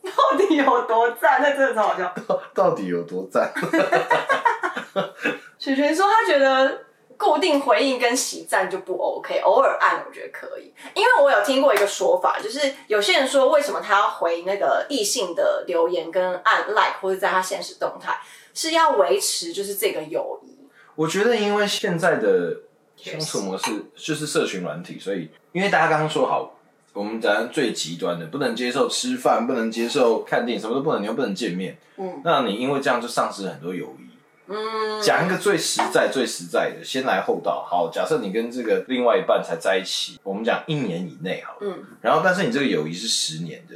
[0.02, 1.40] 到底有多赞？
[1.42, 2.12] 那真的超好笑。
[2.54, 3.50] 到底有多赞？
[5.58, 6.84] 雪璇说他觉得
[7.16, 18.18] 固定回应跟喜赞就不 OK，偶尔按我觉得可以，因为我有听过一个说法，就是有些人说为什么他要回那个异性的留言跟按 like 或者在他现实动态，
[18.52, 20.50] 是要维持就是这个友谊。
[20.94, 22.56] 我觉得因为现在的
[22.96, 26.54] 相处模式就是社群软体，所以因为大家刚刚说好，
[26.92, 34.05] 我们讲最极端的，不能接受吃饭，不能接受看电影，什么都不能，你又不能见面，嗯，那你因为这样就丧失很多友谊。
[34.48, 37.64] 嗯，讲一个最实在、最实在的，先来后到。
[37.68, 41.58] 好，假设你跟这个另外一半才在一起，我们讲一年以内好了。
[41.62, 43.74] 嗯，然后但是你这个友谊是十年的，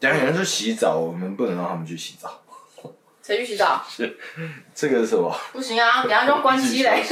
[0.00, 2.40] 讲有人说洗澡，我们不能让他们去洗澡。
[3.22, 3.82] 谁去洗澡？
[3.88, 4.18] 是
[4.74, 5.34] 这个是什么？
[5.52, 7.02] 不行啊，等下就关机嘞。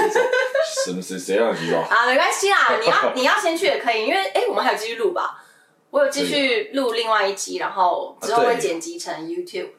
[0.84, 1.80] 什么谁谁让你洗澡？
[1.80, 5.42] 啊，没关系啦， 你要你要先去也可以，因为哎，我们还有继续录吧。
[5.90, 9.70] 我有继续录另外一集，然后之后会剪辑成 YouTube。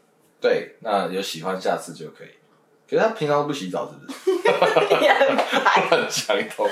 [0.41, 2.29] 对，那有喜欢下次就可以。
[2.89, 4.39] 可是他平常都不洗澡，是不是？
[5.89, 6.67] 很强一通。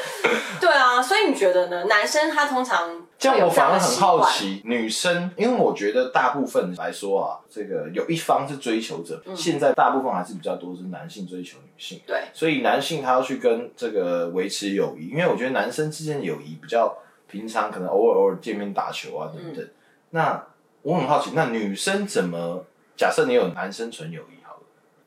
[0.60, 1.86] 对啊，所以你觉得呢？
[1.86, 12.02] 男生他通常这样，我反而很好奇，女生，因为我觉得大部分来说啊，这个有一方是追求者，现在大部分还是比较多是男性追求女性。
[12.06, 16.96] 对，所以男性他要去跟这个维持友谊，因为我觉得男生之间的友谊比较
[17.28, 19.68] 平常，可能偶尔偶尔见面打球啊等等。
[20.12, 20.44] 那
[20.84, 22.66] 我很好奇，那女生怎么？
[22.98, 24.41] 假设你有男生纯友谊。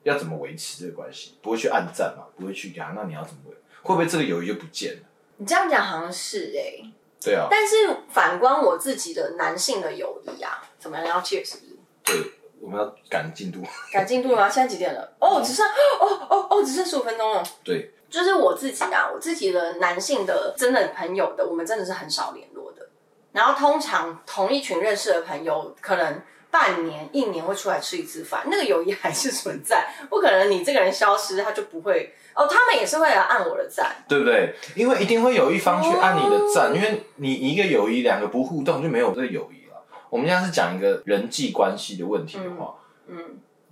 [0.05, 1.37] 要怎么维持这个关系？
[1.43, 2.25] 不会去暗赞嘛？
[2.39, 2.93] 不会去给他？
[2.95, 3.55] 那你要怎么维？
[3.83, 5.03] 会不会这个友谊就不见了？
[5.39, 6.89] 你这样讲好像是哎。
[7.21, 7.49] 对啊。
[7.51, 7.75] 但是
[8.11, 11.07] 反观我自己的男性的友谊啊，怎么样？
[11.07, 11.57] 要 cheers？
[12.05, 12.15] 对，
[12.61, 13.61] 我们要赶进度。
[13.93, 14.49] 赶进度吗？
[14.49, 15.17] 现在几点了？
[15.19, 17.43] 哦，只剩哦哦哦，只剩十五分钟了。
[17.65, 17.93] 对。
[18.11, 22.87] 就是我自己啊，我自己的男性的真的朋友的，我们真的是很少联络的。
[23.33, 26.23] 然后通常同一群认识的朋友，可能。
[26.55, 29.93] 半年、一年会出来吃一次饭，那个友谊还是存在。
[30.09, 32.47] 不可能你这个人消失，他就不会哦。
[32.47, 34.55] 他们也是会来按我的赞，对不对？
[34.77, 39.83] 因为一定会有一方去按你的赞，因为你一个友谊，两个不互动就没有这个友谊了。
[40.11, 42.77] 我们现在是讲一个人际关系的问题的话，
[43.09, 43.19] 嗯，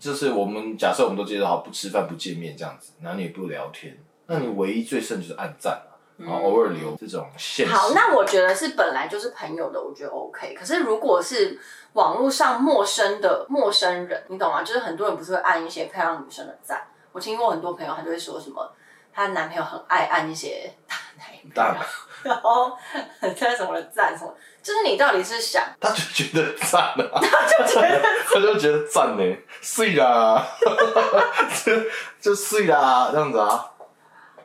[0.01, 5.81] 就是我们假设我们都接受好不吃饭、不见面这样子，然后你也不聊天，那你唯一最剩就是按赞
[6.24, 10.54] 然后偶尔留这种现好，那我觉得是本来就是朋友的，我觉得 OK。
[10.54, 11.58] 可是如果是
[11.94, 14.62] 网络上陌生的陌生人，你懂吗？
[14.62, 16.82] 就是很多人不是会按一些漂亮女生的赞。
[17.12, 18.72] 我听过很多朋友，他就会说什么，
[19.12, 21.76] 她男朋友很爱按一些大奶大，
[22.22, 22.72] 然后
[23.20, 30.46] 很在什么的赞什么，就是你到底是想，他就觉得赞啊，他就觉得他就觉得赞呢， 碎啦，
[31.64, 31.72] 就
[32.20, 33.71] 就碎啦，这样子啊，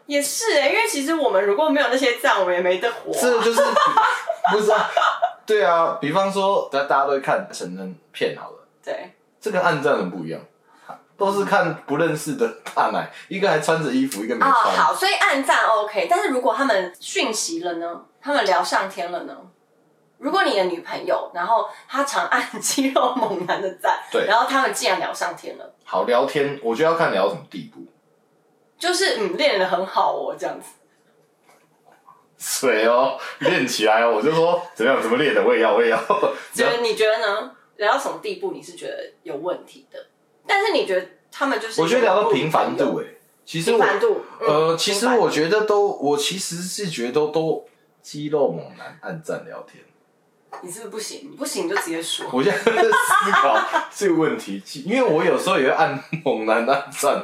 [0.07, 3.11] 也是哎，因为其实我们如果没有那些赞，我们也没得活。
[3.13, 3.61] 这就是
[4.51, 4.89] 不是啊？
[5.45, 8.57] 对啊，比方说，大大家都会看成人片好了。
[8.83, 10.41] 对，这跟暗战很不一样，
[11.17, 14.53] 都是看不认识的大奶，一个还穿着衣服，一个没穿。
[14.53, 18.01] 好，所以暗战 OK，但是如果他们讯息了呢？
[18.21, 19.35] 他们聊上天了呢？
[20.17, 25.73] 如果你的女朋友，然后她常按 肌肉猛男的赞，对，然后他们竟然聊上天了。
[25.85, 27.85] 好，聊天，我觉得要看聊什么地步。
[28.77, 30.67] 就是嗯，练的很好哦，这样子。
[32.37, 34.13] 水哦，练起来哦！
[34.17, 35.97] 我就说怎么样，怎么练的，我也要，我也要。
[36.53, 37.51] 觉得你觉得呢？
[37.77, 40.05] 聊到什么地步你是觉得有问题的？
[40.45, 41.81] 但是你觉得他们就是？
[41.81, 43.05] 我觉得聊到频繁度，哎，
[43.45, 47.65] 其实频繁度，呃，其实我觉得都，我其实是觉得都都
[48.01, 49.83] 肌肉猛男暗战聊天。
[50.61, 51.35] 你是不是不行？
[51.37, 52.25] 不行就直接说。
[52.31, 53.59] 我现在在思考
[53.93, 57.23] 这个问题，因为我有时候也会按猛男按赞。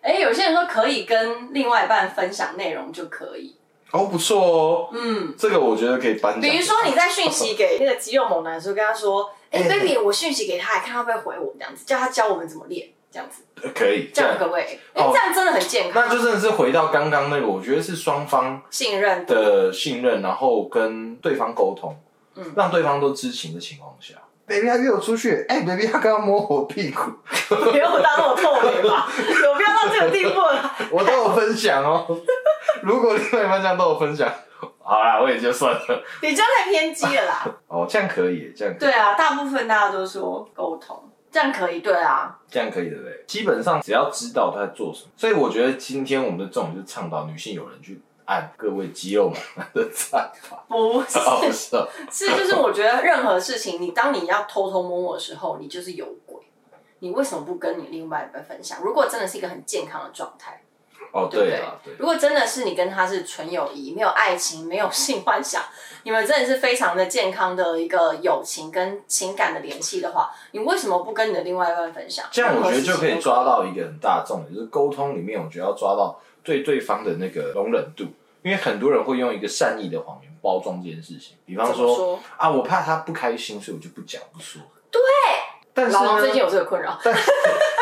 [0.00, 3.56] 哎，有些人说可以跟另外一半分享内容就可以。
[3.92, 4.88] 哦，不错哦。
[4.92, 6.40] 嗯，这个我觉得可以颁奖。
[6.40, 13.42] 比如说你在讯息给那个肌肉猛男的时候，跟他说：“哎，baby，我讯息给他，看他会不会回我，这样子，叫他教我们怎么练，这样子。”
[13.74, 14.64] 可以，这样可不可以？
[14.64, 16.04] 哎，这样真的很健康。
[16.06, 21.96] 那就真的是回到刚刚那个，我觉得是双方信任的信任，然后跟对方沟通，
[22.36, 24.14] 嗯，让对方都知情的情况下。
[24.46, 27.10] baby，他约我出去，哎，baby，他刚刚摸我屁股，
[27.72, 29.08] 没有当我透明吧？
[29.18, 30.72] 有必要到这个地步了？
[30.92, 32.06] 我都有分享哦。
[32.82, 34.32] 如果另外一半这样都有分享，
[34.78, 35.80] 好啦，我也就算了。
[36.22, 37.44] 你这样太偏激了啦。
[37.66, 38.72] 哦，这样可以，这样。
[38.78, 42.38] 对啊，大部分大家都说沟通，这样可以，对啊。
[42.48, 43.24] 这样可以，对不对？
[43.26, 49.38] 基本上只要知道他在做什么，所以我觉得今天我们的重点就是倡导女性有人去按各位肌肉们
[49.74, 50.64] 的赞法。
[50.68, 56.36] 不是，不是，是就是我觉得任何事情，你当你要偷偷摸摸的时候，你就是有鬼。
[56.98, 58.78] 你为什么不跟你另外一半分享？
[58.82, 60.62] 如果真的是一个很健康的状态。
[61.12, 61.96] 哦，对不对？
[61.98, 65.62] 如果真的是你跟他是纯友谊，没有爱情，没有性幻想，
[66.02, 72.26] 你们真的是非常的健康的一个友情跟情感的联系的话，你为什么不跟你的另外一半分享？
[72.30, 73.60] 这样我觉得就可以抓到。
[73.60, 78.04] 到一个很大的重点，就是沟通里面，我觉得要抓到对对方的那个容忍度，
[78.42, 84.62] 因为很多人会用一个善意的谎言包装这件事情，比方说啊，我怕他不开心，所以我就不讲不说。
[84.90, 85.00] 对，
[85.74, 87.14] 但是老王最近有这个困扰，但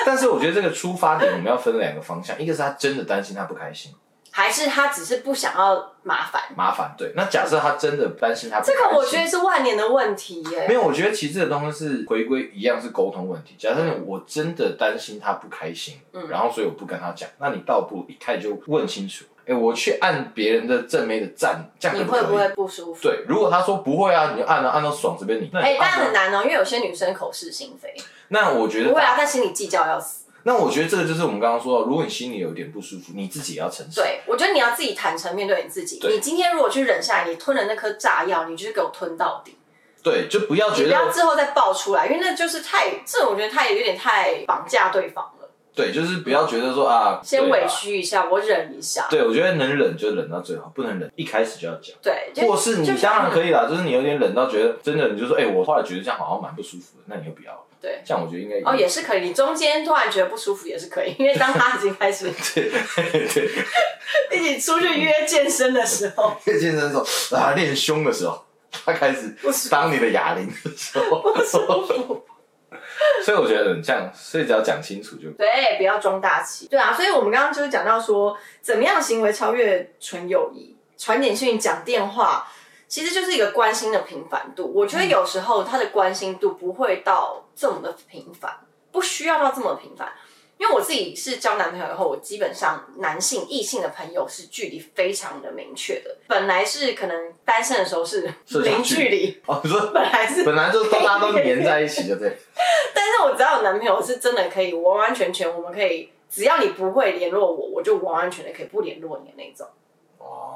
[0.07, 3.93] 但是我觉得这个出发点我们要分两个方向，一个是他真的担心他不开心，
[4.37, 6.43] 还是他只是不想要麻烦？
[6.57, 7.13] 麻烦对。
[7.15, 10.67] 那假设他真的担心他不开这心，个我觉得是万年的问题耶。
[10.67, 13.55] 没有，我觉得其实这个东西是回归一样是沟通问题。
[13.57, 22.21] 假设我真的担心他不开心，嗯然后所以我不跟他讲，那你倒不如一开始就问清楚，哎、我去按别人的正妹的赞，这样可可以？
[22.21, 23.01] 你会不会不舒服？
[23.01, 25.49] 对，如果他说不会啊，你就按啊，按到爽，这边你。
[25.53, 27.95] 哎、但按啊很难哦，因为有些女生口是心非，
[28.31, 30.24] 那我觉得不会啊，但心里计较要死。
[30.45, 34.03] 那我觉得这个就是我们刚刚说的，如果你心里有一点不舒服，你自己也要承受。
[34.03, 35.99] 对，我觉得你要自己坦诚面对你自己。
[36.07, 39.57] 你今天如果去忍下来，你吞了那颗炸药，你就是给我吞到底，
[40.03, 45.49] 对，就不要你觉得不要之后再爆出来，因为那就是太，这我觉得他也有点太绑架对方了。
[45.75, 47.67] 对，就是不要觉得说啊，先委。
[47.67, 49.07] 屈一下，我忍一下。
[49.11, 51.97] 对，我觉得能忍就忍到最好，不能忍一开始就要讲。
[52.01, 57.67] 对，或是你就当然可以啦，就是你有点忍到觉得真的，你就说，哎、我后来觉得这样好像蛮不舒服的，那你就不要。
[57.85, 59.21] 对，这样我觉得应该哦，也是可以。
[59.21, 62.71] 你中间突然觉得不舒服也是可以， 因为当他已经开始对
[63.29, 63.51] 对。
[64.33, 69.37] 一起出去约健身的时候，约健身的时候啊，练胸的时候，他开始
[69.71, 72.25] 当你的哑铃的时候，
[73.23, 75.29] 所以我觉得这样，所以只要讲清楚就。
[75.33, 76.67] 对，不要装大气。
[76.69, 82.49] 对啊，所以我们刚刚就是讲到说，怎么样行为超越纯友谊，传简讯、讲电话，
[82.95, 84.71] 其实就是一个关心的频繁度。
[84.73, 88.57] 我觉得有时候他的关心度不会到这么的频繁，
[88.93, 90.13] 不需要到这么频繁。
[90.59, 96.17] 因为我自己是交男朋友以后，我基本上男性、异性的朋友是距离非常的明确的。
[96.29, 102.39] 本来是可能单身的时候是零距距离，哦，你说 本来是本来就大家都黏在一起，就对。
[102.95, 109.67] 但是我只要有男朋友是真的可以完完全全，我们可以只要你不会联络我，我就完完全全可以不联络你的那种。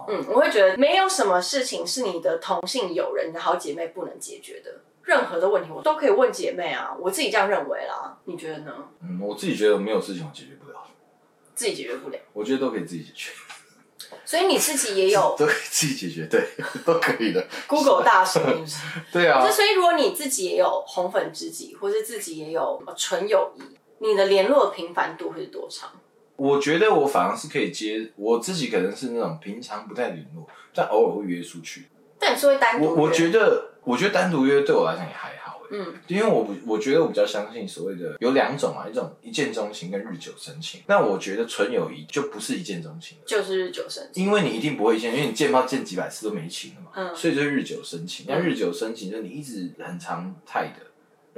[0.08, 4.80] 哦，嗯，我会觉得没有什么事情是你的同性友人、你的好姐妹不能解决的。
[5.02, 8.18] 任何的问题我都可以问姐妹啊，我自己这样认为啦。
[8.24, 8.74] 你觉得呢？
[9.02, 10.76] 嗯，我自己觉得没有事情我解决不了，
[11.54, 13.30] 自己解决不了，我觉得都可以自己解决，
[14.26, 16.46] 所以你自己也有 都可以自己解决，对，
[16.84, 17.46] 都可以的。
[17.66, 18.76] Google 大神，是不是？
[19.10, 23.62] 对啊就，所以如果你自己也有红粉知己，或是自己也有纯友谊，
[24.00, 25.90] 你的联络频繁度会是多长？
[26.38, 31.88] 我觉得我反而是可以接，我自己可能是那种平常不太联络，但偶尔会约出去。
[32.16, 40.80] 但你是会单独我我觉得，我觉得单独约对我来讲也还好，欸嗯，因为我不，我觉得我比较相信所谓的有两种啊，一种一见钟情跟日久生情。
[40.86, 44.24] 那我觉得纯友谊就不是一见钟情了，就是日久生情。
[44.24, 48.26] 因为你一定不会见，因为你见到见几百次都没情了嘛，嗯所以就是日久生情。
[48.28, 50.86] 那日久生情就是你一直很常态的，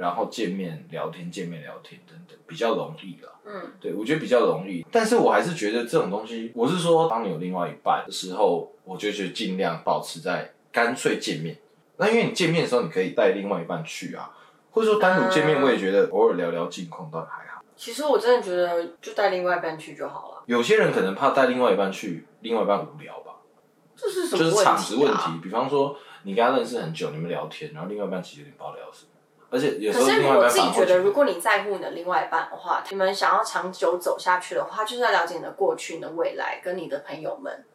[0.01, 3.31] 然后见面聊天，见面聊天等等，比较容易了。
[3.45, 11.55] 嗯，对，我觉得比较容易，但是我还是觉得这种东西，我是说，当你有另外一半的时候，我就觉得尽量保持在干脆见面。
[11.97, 14.31] 那因为你见面的时候，你可以带另外一半去啊，
[14.71, 17.63] 或者说单独见面，嗯我也觉得偶尔聊聊近况倒还好。
[17.75, 23.33] 其实我真的觉得就带另外一半去就好了，有些人可能怕带另外一半去，另外一半无聊吧，
[23.95, 24.63] 这是什么就是啊？
[24.63, 25.39] 场子问题。
[25.41, 29.10] 比方说，你跟他认识很久，你们聊天，然后另外一半其实有点不知道聊什么，
[29.51, 37.65] 而且有时可是我自己觉得，如果你在乎你的另外一半的话，你们想要长久走下去的话，就是要了解你的过去、你的未来跟你的朋友们。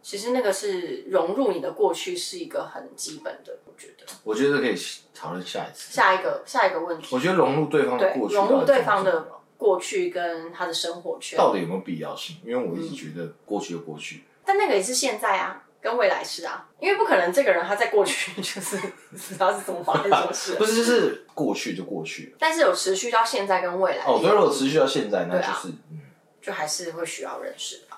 [0.00, 4.06] 其实那个是融入你的过去是一个很基本的，我觉得。
[4.22, 4.74] 我觉得可以
[5.12, 5.92] 讨论下一次。
[5.92, 12.36] 下一个下一个问题，我觉得融入对方的对过去，融入对方的过去跟他的生活圈，到底有没有必要性？
[12.44, 18.76] 因为我一直觉得过去就过去，但那个也是现在啊，跟未来是啊，因为不可能这个人他在过去 就是
[19.10, 22.36] 不知道是怎么发生什么事不，是就是过去就过去了。
[22.38, 26.00] 但是有持续到现在跟未来，哦，对，如果持续到现在，那就是嗯，
[26.42, 27.96] 就还是会需要认识的。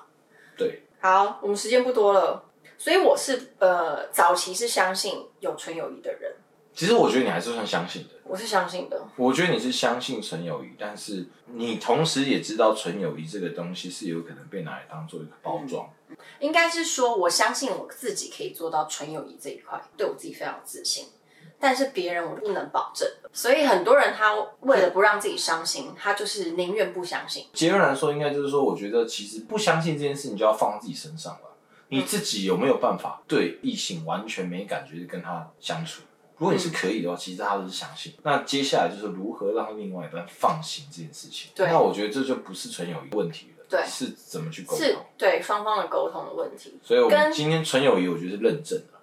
[0.57, 2.45] 对，好，我们时间不多了，
[2.77, 6.35] 所以我是呃早期是相信有纯友谊的人，
[6.75, 8.11] 其实我觉得你还是算相信的。
[8.25, 9.03] 我是相信的。
[9.17, 15.91] 我觉得你是相信纯友谊，但是你同时也知道纯友谊这个东西是有可能被拿来当做一个包装。
[16.41, 21.07] 应该是说，我相信我自己可以做到纯友谊这一块，对我自己非常有自信。
[21.63, 27.47] 但是别人我不能保证，所以很多人他为了不让自己伤心，他就是宁愿不相信。
[27.53, 31.41] 结论来说，应该就是说，我觉得其实不相信这件事，情就要放在自己身上了。
[31.89, 36.01] 你自己有没有办法对异性完全没感觉的跟他相处？
[36.39, 38.15] 如果你是可以的话，其实他都是相信。
[38.23, 41.51] 那接下来就是如何让另外一半放心这件事情。
[41.55, 45.03] 对那我觉得这就不是纯友谊问题了，对是怎么去沟是通。
[45.17, 46.79] 对双方的沟通的问题。
[46.83, 49.01] 所以，我们跟今天纯友谊，我觉得是认证的。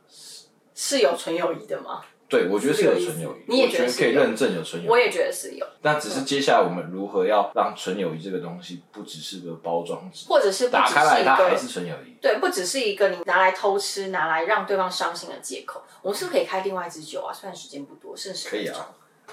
[0.76, 2.04] 是有纯友谊的吗？
[2.30, 4.92] 对，我觉得是有纯友谊，你也我觉得可以认证有纯友谊。
[4.92, 12.18] 我也觉得是有，那只是接下来我们如何要让纯友谊这个东西不只是个包装纸，或者是打开来它还是纯友谊。
[12.22, 15.82] 对，不只是一个你拿来偷吃、拿来让对方伤心的借口。
[16.02, 17.34] 我们是不是可以开另外一支酒啊？
[17.34, 18.90] 虽然时间不多，剩十分钟可以啊，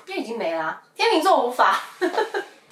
[0.06, 1.82] 因为已经没啦、天秤座无法，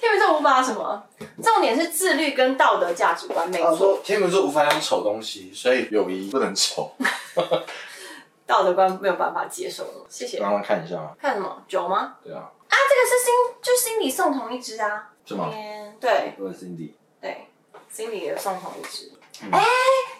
[0.03, 1.01] 天秤座无法什么？
[1.41, 4.01] 重点是自律跟道德价值观，没错。
[4.03, 6.91] 天秤座无法养丑东西，所以友谊不能丑。
[8.45, 10.39] 道德观没有办法接受了，谢谢。
[10.39, 11.11] 让他看一下吗？
[11.17, 12.15] 看什么酒吗？
[12.21, 15.09] 对啊，啊，这个是心，就心里送同一支啊。
[15.25, 15.49] 是吗？
[15.53, 16.91] 嗯，对我是 Cindy。
[17.21, 17.47] 对，
[17.89, 19.09] 心里也送同一支。
[19.41, 19.63] 嗯哎、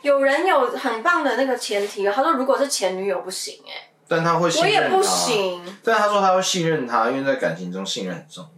[0.01, 5.77] 有人有很棒的那个前提，他说如果是前女友不行、哎，但他会信我任他，也不行。
[5.83, 8.52] 但他说他会信任他，因为在感情中信任很重要。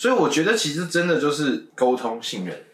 [0.00, 2.64] 所以我觉得其实真的就是沟通信任。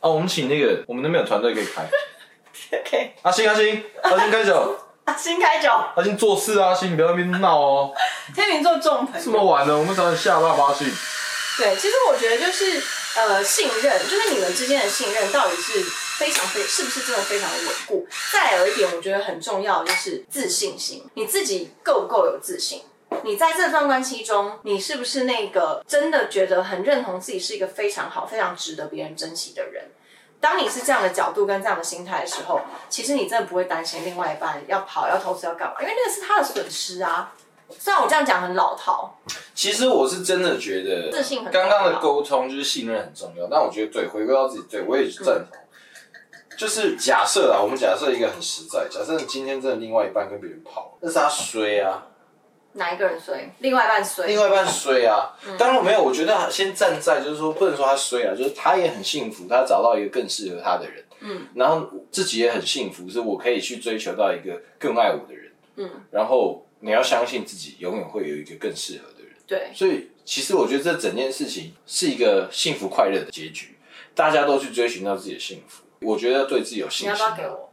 [0.00, 1.88] 哦，我们请那个我们那边有团队可以开。
[2.84, 7.94] OK，阿星阿星阿星开酒，阿星开酒， 阿星做事啊，阿星你不要在那边闹哦。
[8.34, 10.84] 天秤座重朋这么晚了，我们早点下爸爸去。
[11.56, 12.82] 对，其实我觉得就是
[13.16, 15.82] 呃，信任，就是你们之间的信任到底是
[16.18, 18.06] 非常非是不是真的非常的稳固。
[18.34, 22.82] 再有一点，我觉得很重要就是自信心，你自己够不够有自信？
[23.24, 29.84] 你在这段关系中，你是不是那个真的觉得很认同自己是一个非常好、非常值得别人珍惜的人？
[30.40, 37.32] 当你是这样的角度跟这样的心态的时候，其实你真的不会担心另外一半要跑、要投资、要干嘛，因为那个是他的损失啊。
[37.80, 39.18] 虽然我这样讲很老套，
[39.52, 45.58] 其实我是真的觉得，自信很刚刚的沟通就是信任很重要，但我觉得对，回归到自己，对我也是赞同。
[46.56, 52.06] 就是假设啊，我们假设一个很实在，假设你今天真的另外一半跟别人跑，那是他衰啊，
[52.76, 55.34] 哪一个人衰，另外一半衰，另外一半衰啊。
[55.46, 69.32] 嗯当然没有，我觉得先站在就是说，不能说他衰啊，就是他也很幸福，他找到一个更适合他的人，嗯，然后自己也很幸福，是我可以去追求到一个更爱我的人，嗯，然后你要相信自己永远会有一个更适合的人。
[69.46, 73.78] 对，所以其实我觉得这整件事情是一个幸福快乐的结局，
[74.14, 75.84] 大家都去追寻到自己的幸福。
[76.00, 77.08] 我觉得对自己有你信心。
[77.08, 77.70] 要不要给我？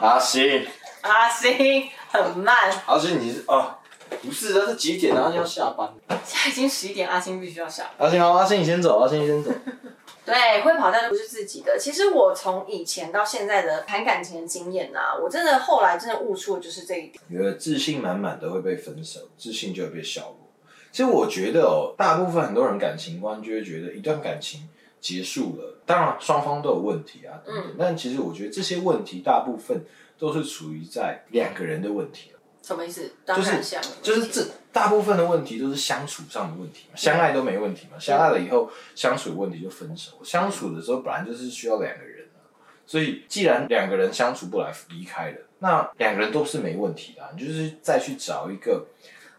[0.00, 0.66] 阿 星，
[1.02, 3.78] 阿星很慢，阿星你是啊？
[4.22, 5.32] 不是，那是几点啊？
[5.34, 5.88] 要下班。
[6.24, 8.06] 现在已经十一点，阿星必须要下班。
[8.06, 9.50] 阿星好，阿星你先走，阿星你先走。
[10.24, 11.76] 对，会跑但不是自己的。
[11.76, 17.14] 其实我从以前到现在的谈感情的经验啊，我真的后来真的悟出的就是这一点。
[17.28, 20.36] 觉得自信满满的会被分手，自信就会被削弱。
[20.92, 24.68] 其实我觉得哦，大部分很多人感情观就会觉得一段感情
[25.00, 27.74] 结束了，当然双方都有问题啊，等等。
[27.76, 29.84] 但其实我觉得这些问题大部分
[30.22, 32.30] 都是处于在两个人的问题
[32.62, 33.10] 什么意思？
[33.24, 40.12] 当然像就是这大部分的问题都是相处上的问题嘛，相爱都没问题嘛，相爱了以后相处有问题就分手。
[40.22, 42.46] 相处的时候本来就是需要两个人啊，
[42.86, 48.86] 所以既然两个人相处不来离开了，那两个人都是没问题的啊、你就是再去找一个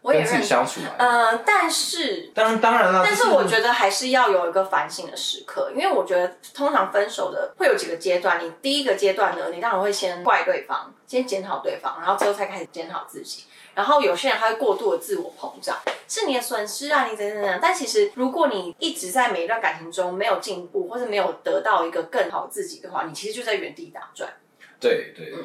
[0.04, 0.82] 我也认相处。
[0.98, 8.46] 呃，但是当然当然了，但是我觉得还是要有一个反省的时刻，因为我觉得通常分手的会有几个阶段。
[8.46, 13.46] 你第一个阶段呢，你当然会先怪对方，先检讨对方，然后之后才开始检讨自己。
[13.74, 15.76] 然后有些人他会过度的自我膨胀，
[16.08, 17.58] 是你的损失啊，你怎样怎样。
[17.60, 24.32] 但其实如果你一直在每一段感情中没有进步，或是没有得到一个更好自己的话，你其实就在原地打转。
[24.80, 25.40] 对对对，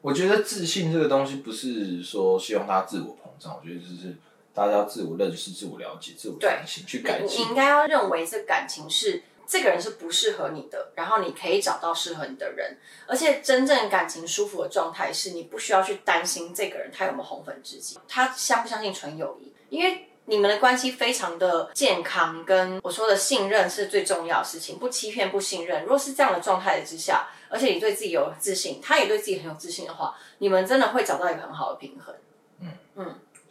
[0.00, 3.16] 我觉得自信这个东西不是说希望他自我
[3.50, 4.16] 我觉得就是
[4.54, 7.54] 大家要自我认识、自我了解、自我反省，去改进你你应。
[7.54, 20.08] 该要认为这感情是这个人是不适合你的，然后你可以找到适合你的人，而且真正感情舒服的状态是你不需要去担心这个人他有没有红粉知己，他相不相信纯友谊，因为。
[20.26, 25.82] 你们的关系非常的健康，跟我说的信任是最重要的事情，不欺骗、不信任。
[25.82, 32.14] 如果是这样的状态之下，而且你对自己有自信，他也对自己很有自信的话，你们真的会找到一个很好的平衡。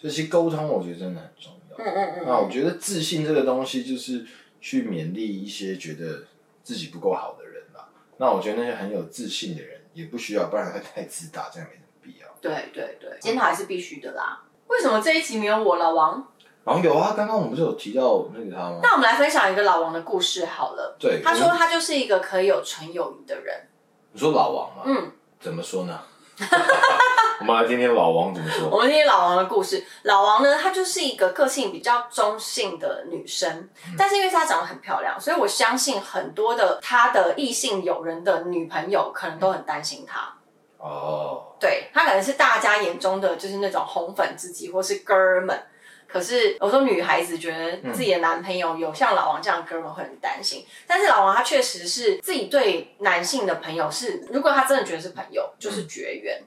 [0.02, 1.78] 所以其实沟通，我觉得真的很重要。
[1.78, 4.26] 嗯嗯嗯那我觉得自信这个东西，就是
[4.60, 6.24] 去勉励一些觉得
[6.64, 7.88] 自己不够好的人啦。
[8.18, 12.28] 那我觉得那些很有自信的人，也不需要，不然会太自大，这样没什么必要。
[12.41, 14.41] 对对对，检讨还是必须的啦。
[14.68, 16.28] 为什么这一集没有我老王？
[16.64, 18.80] 然后有啊，刚刚我们不是有提到那个他吗？
[18.82, 20.95] 那我们来分享一个老王的故事好了。
[20.99, 23.68] 对，他说他就是一个可以有纯友谊的人。
[24.12, 24.84] 你说老王吗？
[24.86, 25.99] 嗯，怎么说呢？
[27.42, 28.70] 我们来听听老王怎么说。
[28.70, 29.84] 我们听老王的故事。
[30.04, 33.68] 老王呢，她就是一个个性比较中性的女生，
[33.98, 40.32] 但是因为她长得很漂亮，所以我相信很多的她的异性友人的女朋友可能都很担心她。
[40.78, 45.64] 哦，对她可能是大家眼中的就是那种红粉知己或是哥儿们。
[46.08, 56.39] 可是我说女孩子觉得自己的男朋友有像老王这样的哥们会很担心，但是老王他确实是自己对男性的朋友是，如果他真的觉得是朋友，就是绝缘。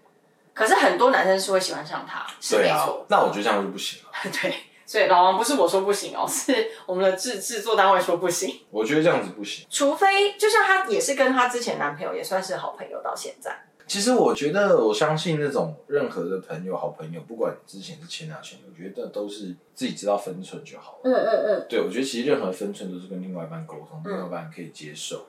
[0.54, 3.04] 可是很多男生是会喜欢上他，是没错。
[3.08, 4.10] 那我觉得这样就不行了。
[4.40, 4.54] 对，
[4.86, 8.60] 所以老王不是我说不行哦，是我们的制制作单位说不行。
[8.70, 13.66] 我觉得这样子不行，除非就像她也是跟她之前男朋友也算是好朋友到现在。
[13.86, 21.00] 其实我觉得，我相信那种任何的朋友、好朋友，不管之前是牵哪牵，我觉得都是自己知道分寸就好了。
[21.04, 21.66] 嗯嗯嗯。
[21.68, 25.26] 对，我觉得其实任何分寸都是跟另外一半沟通，另外一半可以接受，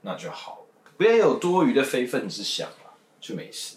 [0.00, 3.76] 那就好了，不要有多余的非分之想了，就没事。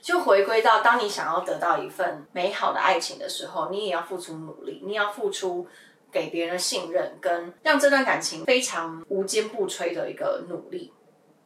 [0.00, 5.66] 就回归到，当你想要得到一份美好的爱情的时候，你也要付出努力，你要付出
[6.10, 10.92] 给别人信任，跟让这段感情非常无坚不摧的一个努力，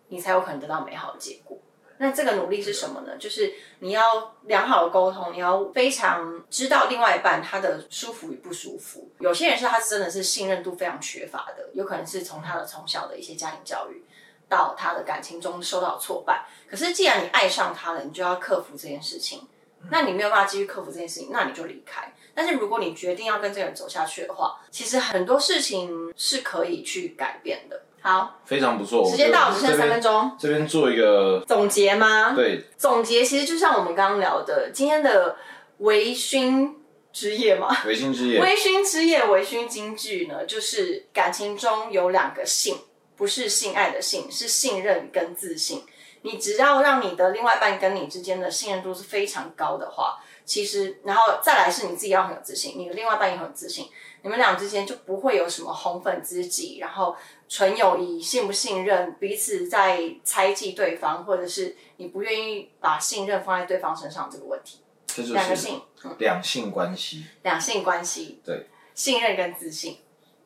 [0.09, 1.59] 你才有可能得到美好的结果。
[1.97, 3.17] 那这个努力是什么呢？
[3.19, 9.09] 就是你要良好的沟通，你要非常知道另外一半他的舒服与不舒服。
[9.21, 14.03] 有些人是他真的是信任度非常缺乏的，有可能是从他的从小的一些家庭教育
[14.49, 16.47] 到他的感情中受到挫败。
[16.69, 19.47] 可是既然你爱上他了，你就要克服这件事情。
[19.91, 22.15] 那你没有办法继续克服这件事情，那你就离开。
[22.35, 27.83] 但是如果你决定要跟这个人走下去的话，其实很多事情是可以去改变的。
[28.01, 29.09] 好，非常不错。
[29.09, 30.35] 时间到，只剩三分钟。
[30.39, 32.33] 这边做一个总结吗？
[32.35, 35.37] 对，总结其实就像我们刚刚聊的，今天的
[35.79, 36.75] 微醺
[37.13, 37.69] 之夜嘛。
[37.87, 42.79] 微醺之夜，微醺之夜，微醺金句呢，就是感情中有两个性，
[43.17, 45.83] 不是性爱的性，是信任跟自信。
[46.23, 53.91] 你只要让你的另外一半跟你之间的信任度是非常高的话，其实，然后再来是你自己要很有自信，你的另外一半也很有自信。
[54.23, 57.15] 你们俩之间就不会有什么红粉知己，然后
[57.47, 64.79] 纯友谊、信不信任，彼此在猜忌对方，或者是你不愿意把信任放在对方身上这个问题。
[65.07, 65.83] 这就是两个性，
[66.19, 67.27] 两性关系。
[67.43, 69.99] 两性关系，对，信任跟自信。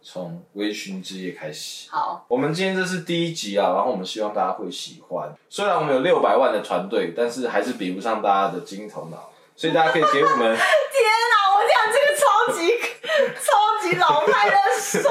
[0.02, 1.90] 从微醺之夜开始。
[1.90, 5.32] 好，我们今天这是第一集啊，然后我们希望大家会喜欢。
[5.48, 10.38] 虽然我们有六百万的团队，但是还是比不上大家的金头脑，所以大家可以给我们。
[10.56, 12.78] 天哪，我讲这个超级。
[13.18, 15.02] 超级老派的说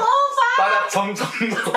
[0.56, 1.72] 大家冲冲冲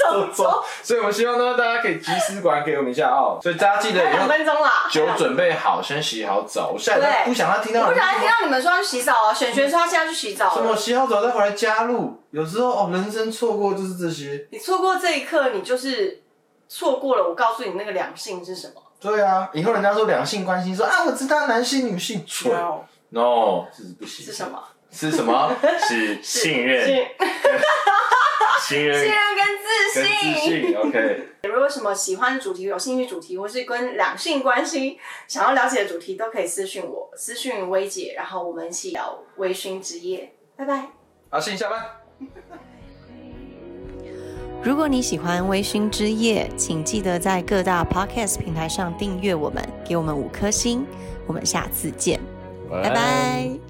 [0.00, 0.62] 冲冲冲！
[0.82, 3.38] 所以，我们希望呢，大家可以集思广给我们一下哦。
[3.42, 6.70] 所以，大家记得两分钟啦，酒准备好，先洗好澡。
[6.74, 9.34] 我现在不想要听到，不想要听到你们说要去洗澡啊！
[9.34, 12.20] 选选说他现在去洗澡，什么洗好澡再回来加入？
[12.30, 14.46] 有时候哦，人生错过就是这些。
[14.50, 16.22] 你错过这一刻，你就是
[16.68, 17.28] 错过了。
[17.28, 18.74] 我告诉你，那个两性是什么？
[19.00, 22.52] 对啊，以后人家说两性关系，说啊，我知道男性女性错
[23.10, 24.26] ，no，这是不行。
[24.26, 24.62] 是什么？
[24.92, 25.50] 是什么？
[25.88, 26.84] 是信任，
[28.60, 30.34] 信任，信任跟自信。
[30.34, 31.26] 自信，OK。
[31.42, 40.32] 如果什么喜欢的主题、有兴趣主题，或是跟两性关系想要了解的主题，都可以私讯我，私讯薇姐，然后我们一起聊微醺之夜。
[40.56, 40.90] 拜拜。
[41.30, 41.82] 阿信下班。
[44.62, 50.86] 如果你喜欢微醺之夜，请记得在各大 Podcast 平台上订阅我们，给我们五颗星。
[51.26, 52.20] 我们下次见，
[52.68, 53.69] 拜拜。